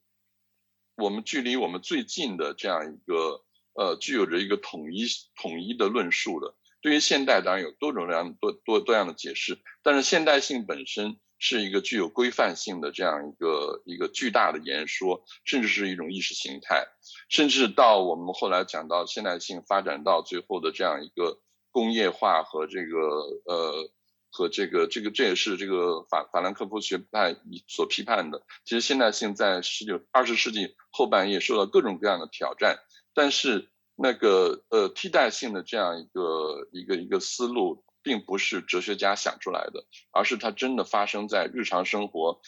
[0.96, 6.56] 我们距离我们最近的这样一个，呃，具有着一个统一统一的论述的。
[6.82, 11.18] 对于现代，当然有多种多样多多多样的解释，但是现代性本身。
[11.44, 16.86] 是一个具有规范性的这样一个一个巨大的言说，甚至是一种意识形态，
[17.30, 23.00] 甚至到我们后来讲到现代性发展到最后的这样一个工业化和这个
[23.46, 23.90] 呃
[24.32, 27.36] 和这个这个这也是这个法法兰克福学派
[27.68, 28.42] 所批判的。
[28.66, 32.80] 其实现代性在十九二十世纪后半叶受到各种各样的挑战，
[33.14, 37.84] 但是那个呃替代性的这样一个一个一个思路。
[38.04, 42.42] 并不是哲学家想出来的，而是它真的发生在日常生活，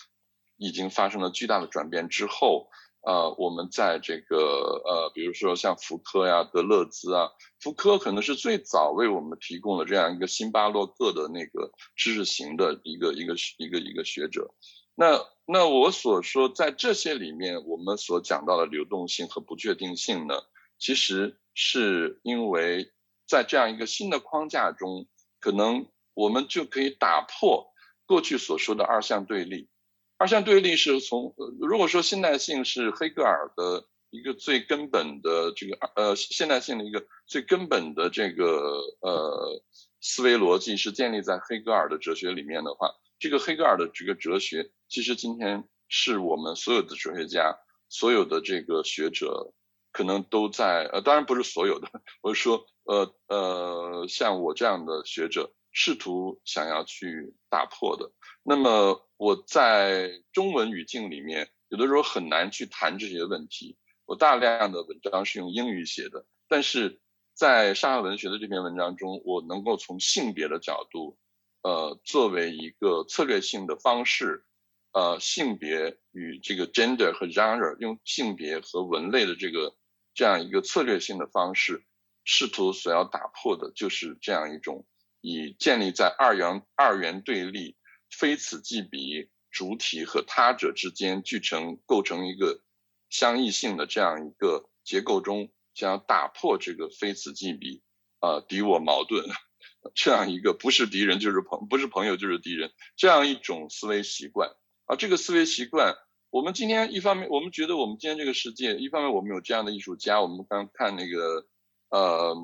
[0.57, 2.71] 已经发生了巨大的转变之后。
[3.05, 7.29] 呃，我们在这个呃，比如说像福柯呀、德勒兹啊，
[7.59, 14.53] 福柯可能是最早为我们提供了这样一个新巴洛克的那个知识型的一个一个一个一个学者。
[14.95, 20.35] 那那我所说，在这些里面，我们所讲到的流动性和不确定性呢，
[20.77, 22.93] 其实是因为
[23.27, 25.07] 在这样一个新的框架中，
[25.41, 27.73] 可能我们就可以打破
[28.05, 29.67] 过去所说的二项对立。
[30.23, 39.61] 二项对立是从，如果说现代性是黑格尔的一个最根本的这个呃现代性的一个最根本的这个呃
[39.99, 47.57] 思维逻辑是建立在黑格尔的哲学里面的话，这个黑格尔的这个哲学，其实今天是我们所有的哲学家、
[47.89, 49.51] 所有的这个学者
[49.91, 51.89] 可能都在呃，当然不是所有的，
[52.23, 58.11] 我是说呃呃，像我这样的学者试图想要去打破的。
[58.43, 63.77] 那么我在中文语境里面，有的时候很难去谈这些问题。
[64.05, 66.99] 我大量的文章是用英语写的，但是
[67.33, 71.17] 在上海文学的这篇文章中，我能够从性别的角度，
[71.61, 74.45] 呃，作为一个策略性的方式，
[74.91, 79.73] 呃，性别与这个 gender 和 genre，用性别和文类的这个
[80.13, 81.85] 这样一个策略性的方式，
[82.25, 84.85] 试图所要打破的就是这样一种
[85.23, 87.75] 以建立在二元二元对立。
[88.15, 92.61] 非此即彼，主体和他者之间聚成构成一个
[93.09, 97.81] 相异性的这样一个结构中，想要打破这个非此即彼，
[98.19, 99.25] 啊，敌我矛盾，
[99.95, 104.51] 这样一个不是敌人就是朋，不是朋友就是敌人，这样一种思维习惯。
[104.85, 105.95] 啊，这个思维习惯，
[106.29, 111.47] 我们今天一方面，我们觉得我们今天这个世界，一方面我们有这样的艺术家，我们刚看那个，
[111.89, 112.35] 呃。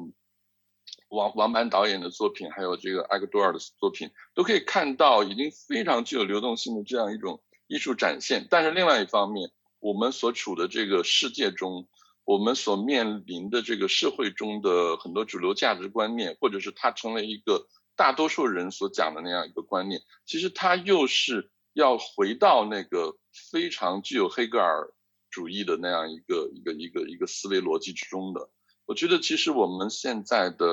[1.09, 8.47] 王王班导演的作品，还有这个埃格多尔的作品，都可以看到已经非常具有流动性的这样一种艺术展现。
[8.49, 11.87] 但是另外一方面，我们所处的这个世界中，
[12.25, 23.17] 我们所面临的这个社会中的很多主流价值观念，或者是它成为一个大多数人所讲的那样一个观念，其实它又是要回到那个
[23.51, 24.93] 非常具有黑格尔
[25.31, 28.49] 主义的那样一个一个一个一个思维逻辑之中的。
[28.89, 30.65] 我觉得其实我们现在的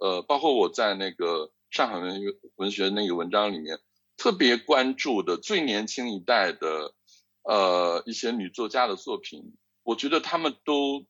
[0.00, 2.20] 呃，包括我在那个上海文
[2.56, 3.78] 文学那个文章里面，
[4.16, 6.92] 特别关注的最年轻一代的
[7.44, 11.06] 呃一些女作家的作品，我觉得他们都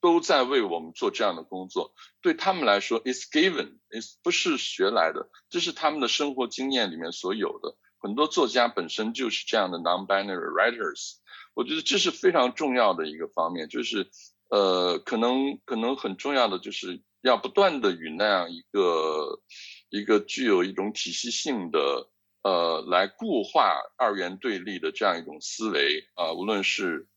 [0.00, 1.94] 都在为我们做这样的工作。
[2.20, 7.76] 对他们来说，is given，is 不是学来的，这是他们的生活经验里面所有的。
[8.00, 11.18] 很多作家本身就是这样的 non-binary writers，
[11.54, 14.10] 我觉得这是非常重要的一个方面，就是。
[14.48, 19.42] 呃，可能可能很重要的就是要不断的与那样一个
[19.88, 22.08] 一个具有一种体系性的
[22.42, 27.08] 呃来固化二元对立的这样一种思维啊，无论是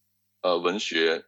[0.41, 1.25] 呃文学、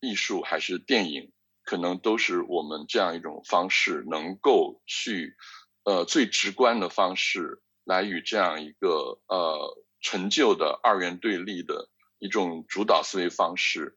[0.00, 1.32] 艺术还是电影，
[1.64, 5.34] 可能都是我们这样一种方式能够去
[5.82, 11.88] 呃最直观的方式来与这样一个呃陈旧的二元对立的
[12.20, 13.96] 一种主导思维方式。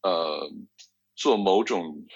[0.00, 0.48] 呃，
[1.18, 2.06] 做某种，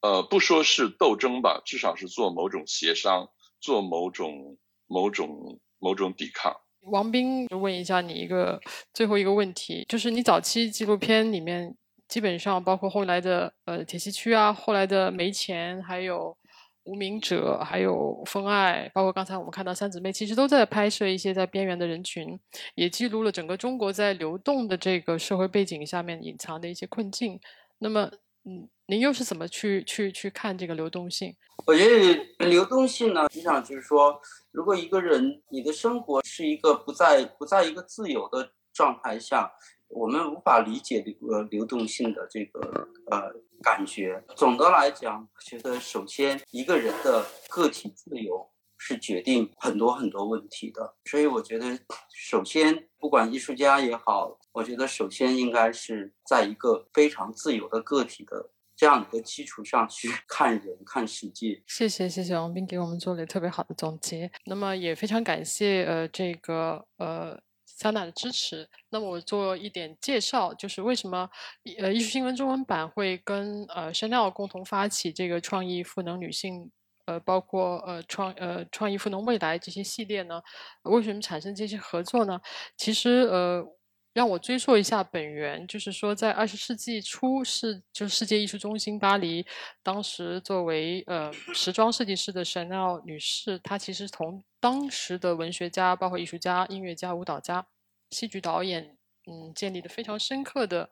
[0.00, 3.28] 呃，不说是斗争吧，至少是做某种协商，
[3.60, 6.54] 做某种某种某种抵抗。
[6.82, 8.60] 王斌，就问一下你一个
[8.92, 11.74] 最后一个问题，就是你早期纪录片里面，
[12.06, 16.36] 基本上包括后来的呃铁西区啊，后来的没钱，还有
[16.84, 22.38] 无名者，还有风爱，包括刚才我们看到三姊妹，其实都在拍摄一些在边缘的人群，
[22.76, 27.40] 也记录了整个中国在流动的这个社会背景下面隐藏的一些困境。
[27.78, 28.10] 那么，
[28.46, 31.34] 嗯，您又是怎么去去去看这个流动性？
[31.66, 34.20] 我觉得流动性呢，实际上就是说，
[34.50, 39.50] 如果一个人你的生活是一个不在不在一个自由的状态下，
[39.88, 43.32] 我们无法理解流呃流动性的这个呃
[43.62, 44.22] 感觉。
[44.36, 48.50] 总的来讲，我觉得首先一个人的个体自由。
[48.76, 51.78] 是决定很多很多问题的，所以我觉得，
[52.12, 61.62] 首先不管艺术家也好，我觉得首先应该是在一个非常自由的个体的这样一个基础上去 看人、看世界。
[61.66, 64.30] 谢谢，谢谢王斌给我们做了特别好的总结。
[64.46, 68.68] 那么也非常感谢呃这个呃桑娜的支持。
[68.90, 71.30] 那么我做一点介绍，就是为什么
[71.78, 76.70] 呃艺术新闻中文版会跟呃 Chanel 共同发起这个创意赋能女性。
[77.06, 80.42] 呃，包括呃创呃创意赋能未来这些系列呢，
[80.82, 82.40] 为什么产生这些合作呢？
[82.76, 83.64] 其实呃，
[84.12, 89.44] 让我追溯一下本源，就是说，在二十世纪初是就世界艺术中心巴黎，
[89.82, 97.66] 当时作为呃时装设计师的 Chanel 女士，她其实同当时的文学家、包括艺术家、音乐家、舞蹈家、
[98.10, 98.96] 戏剧导演，
[99.26, 100.88] 嗯，建立的非常深刻的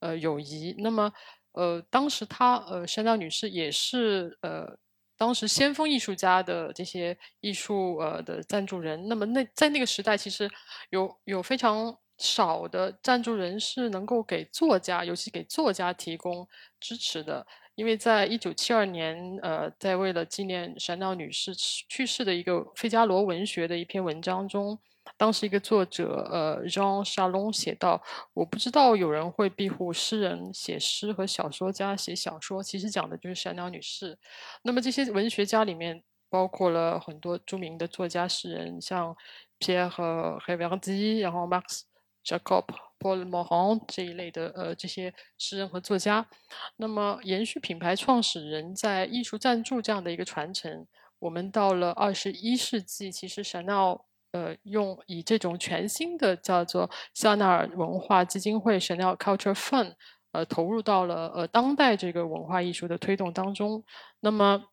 [0.00, 0.74] 呃友谊。
[0.78, 1.12] 那么，
[1.52, 4.76] 呃，当时她呃 Chanel 女士也是呃
[5.16, 9.08] 当时先锋艺术家的这些艺术呃的赞助人。
[9.08, 10.50] 那么那在那个时代，其实
[10.90, 11.96] 有有非常。
[12.18, 16.48] 少的赞助人是能够给作家，尤其给作家提供
[16.80, 24.78] 支持的，因为在一九七二年，呃，在为了纪念闪鸟女士去世的一个费加罗文学的一篇文章中，
[25.16, 28.02] 当时一个作者，呃，Jean Chalon 写道
[28.34, 34.18] ：“我不知道有人会庇护诗人写诗和小说家写小说，其实讲的就是山岛女士。
[34.62, 39.16] 那么这些文学家里面，包括了很多著名的作家诗人，像
[39.58, 41.82] Pierre h e v e r d y 然后 Max。”
[42.26, 42.64] Jacob
[42.98, 46.26] Paul Moran 这一类的呃这些诗人和作家，
[46.74, 50.88] 那么延续品牌创始人在艺术赞助这样的一个传承，
[51.20, 54.04] 我们到了二十一世纪，其实闪耀
[54.36, 59.94] 呃用以这种全新的叫做香奈儿文化基金会 Chanel Culture Fund
[60.32, 63.82] 呃投入到了呃当代这个文化艺术的推动当中。
[64.20, 64.64] 那么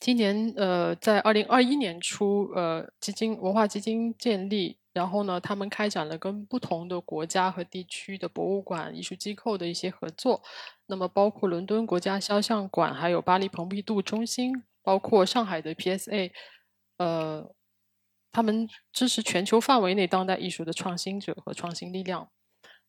[0.00, 4.78] 今年呃在二零二一年初呃基金文化基金建立。
[4.94, 10.42] 然后呢，他们开展了跟不同的国家和地区的博物馆、艺术机构的一些合作。
[10.84, 14.52] 那么，包括伦敦国家肖像馆，还有巴黎蓬皮杜中心，
[14.82, 16.30] 包括上海的 PSA，
[16.98, 17.50] 呃，
[18.32, 22.28] 他们支持全球范围内当代艺术的创新者和创新力量。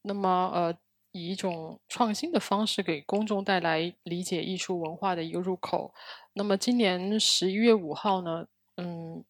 [0.02, 0.76] 那么，呃，
[1.12, 5.94] 以一种创新的方式给公众带来理解艺术文化的一个入口。
[6.34, 9.24] 那么，今年十一月五号呢，嗯。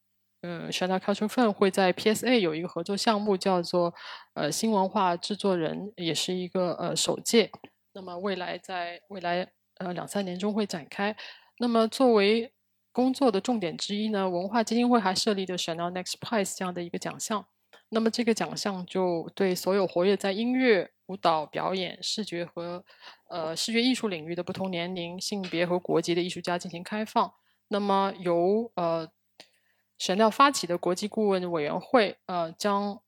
[0.46, 3.94] 嗯，Chanel Culture Fund 会在 PSA 有一个合作项目，叫做
[4.34, 7.50] 呃新文化制作人，也是一个呃首届。
[7.94, 11.16] 那么未来在未来呃两三年中会展开。
[11.60, 12.52] 那么作为
[12.94, 17.46] 工作的重点之一呢，文化基金会还设立的 Chanel Next Prize 这样的一个奖项。
[17.90, 22.86] 那么这个奖项就对所有活跃在音乐、舞蹈表演、视觉和
[23.30, 27.34] 呃视觉艺术领域的不同年龄、性别和国籍的艺术家进行开放。
[27.68, 29.12] 那么由呃。
[30.00, 33.00] 神料发起的国际顾问委员会，呃，将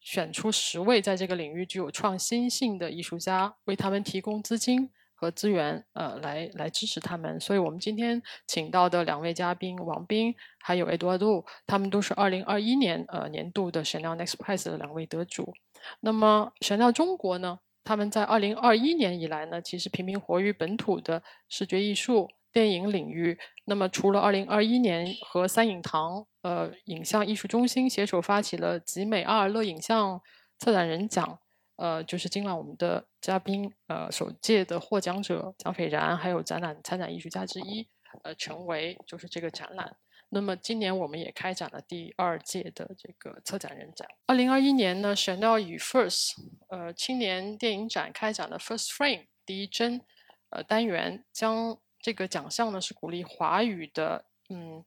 [0.00, 4.88] 选出十位在这个领域具有创新性的艺术家，为他们提供资金
[5.18, 7.40] 和资源，呃，来来支持他们。
[7.40, 15.52] 所以，我们今天请到的两位嘉宾王斌还有 Eduardo，他们都是二零二一年呃年度的神料 Next Prize 的两位得主。
[15.98, 17.58] 那么，神料中国呢？
[17.82, 22.28] 他们在二零二一年以来呢，其实频频活跃本土的视觉艺术。
[22.50, 30.18] 电影领域，那么除了二零二一年和三影堂呃影像艺术中心携手发起了集美阿尔勒影像
[30.58, 31.38] 策展人奖，
[31.78, 37.88] 呃，就是今晚我们的嘉宾呃首届的获奖者蒋斐然，还有展览参展艺术家之一
[38.24, 39.96] 呃陈维，就是这个展览。
[40.30, 44.06] 那么今年我们也开展了第二届的这个策展人展。
[44.26, 46.32] 二零二一年呢，Chanel 与 First
[46.68, 50.02] 呃青年电影展开展了 First Frame 第一帧
[50.50, 54.84] 呃单元，将这个奖项呢是鼓励华语的嗯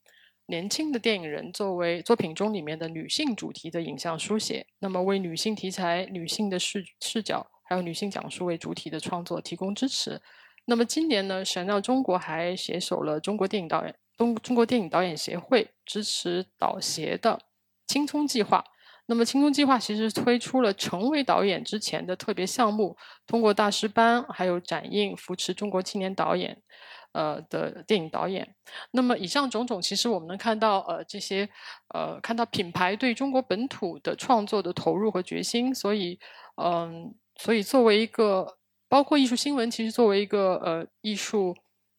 [0.51, 10.21] 年轻的电影人作为作品中里面的女性主题的影像书写，那么为女性题材、女性的视视角还有女性讲述为主体的创作提供支持。
[10.65, 17.39] 那么今年呢，闪耀中国还携手了中国电影导演中中国电影导演协会支持导协的
[17.87, 18.65] 青葱计划。
[19.07, 26.61] 那么青葱计划其实推出了成为导演之前的特别项目，通过大师班还有展映扶持中国青年导演。
[27.13, 28.55] 呃的电影导演，
[28.91, 31.49] 那么以上种种，其实我们能看到，呃，这些，
[31.93, 35.73] 呃，看到品牌对中国本土的创作的投入和决心。
[35.75, 36.19] 所以，
[36.55, 38.57] 嗯，所以作为一个，
[38.87, 41.55] 包括艺术新闻，其实作为一个，呃，艺术，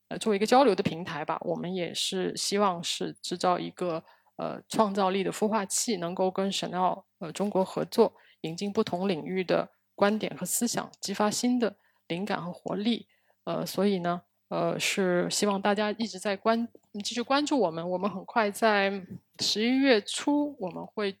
[0.09, 4.03] 呃，作为一个交流的平台吧，我们也是希望是制造一个，
[4.37, 11.75] 呃，创造力的孵化器，能够跟神奥，呃，中国合作，引进不同领域的观点和思想，激发新的
[12.07, 13.07] 灵感和活力。
[13.43, 14.23] 呃，所以呢。
[14.53, 16.67] 呃，是希望大家一直在关
[17.03, 17.89] 继续关注我们。
[17.89, 19.03] 我们很快在
[19.39, 21.17] 十一月初，我们会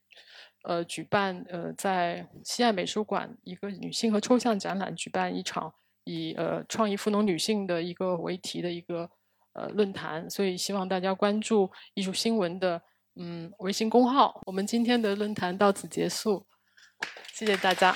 [0.65, 5.73] 呃举办呃在西岸美术馆一个女性和抽象展览，举办一场
[6.03, 9.09] 以呃创意赋能女性的一个为题的一个
[9.53, 10.29] 呃论坛。
[10.29, 12.79] 所以希望大家关注艺术新闻的
[13.15, 14.39] 嗯微信公号。
[14.45, 16.45] 我们今天的论坛到此结束，
[17.33, 17.95] 谢谢大家。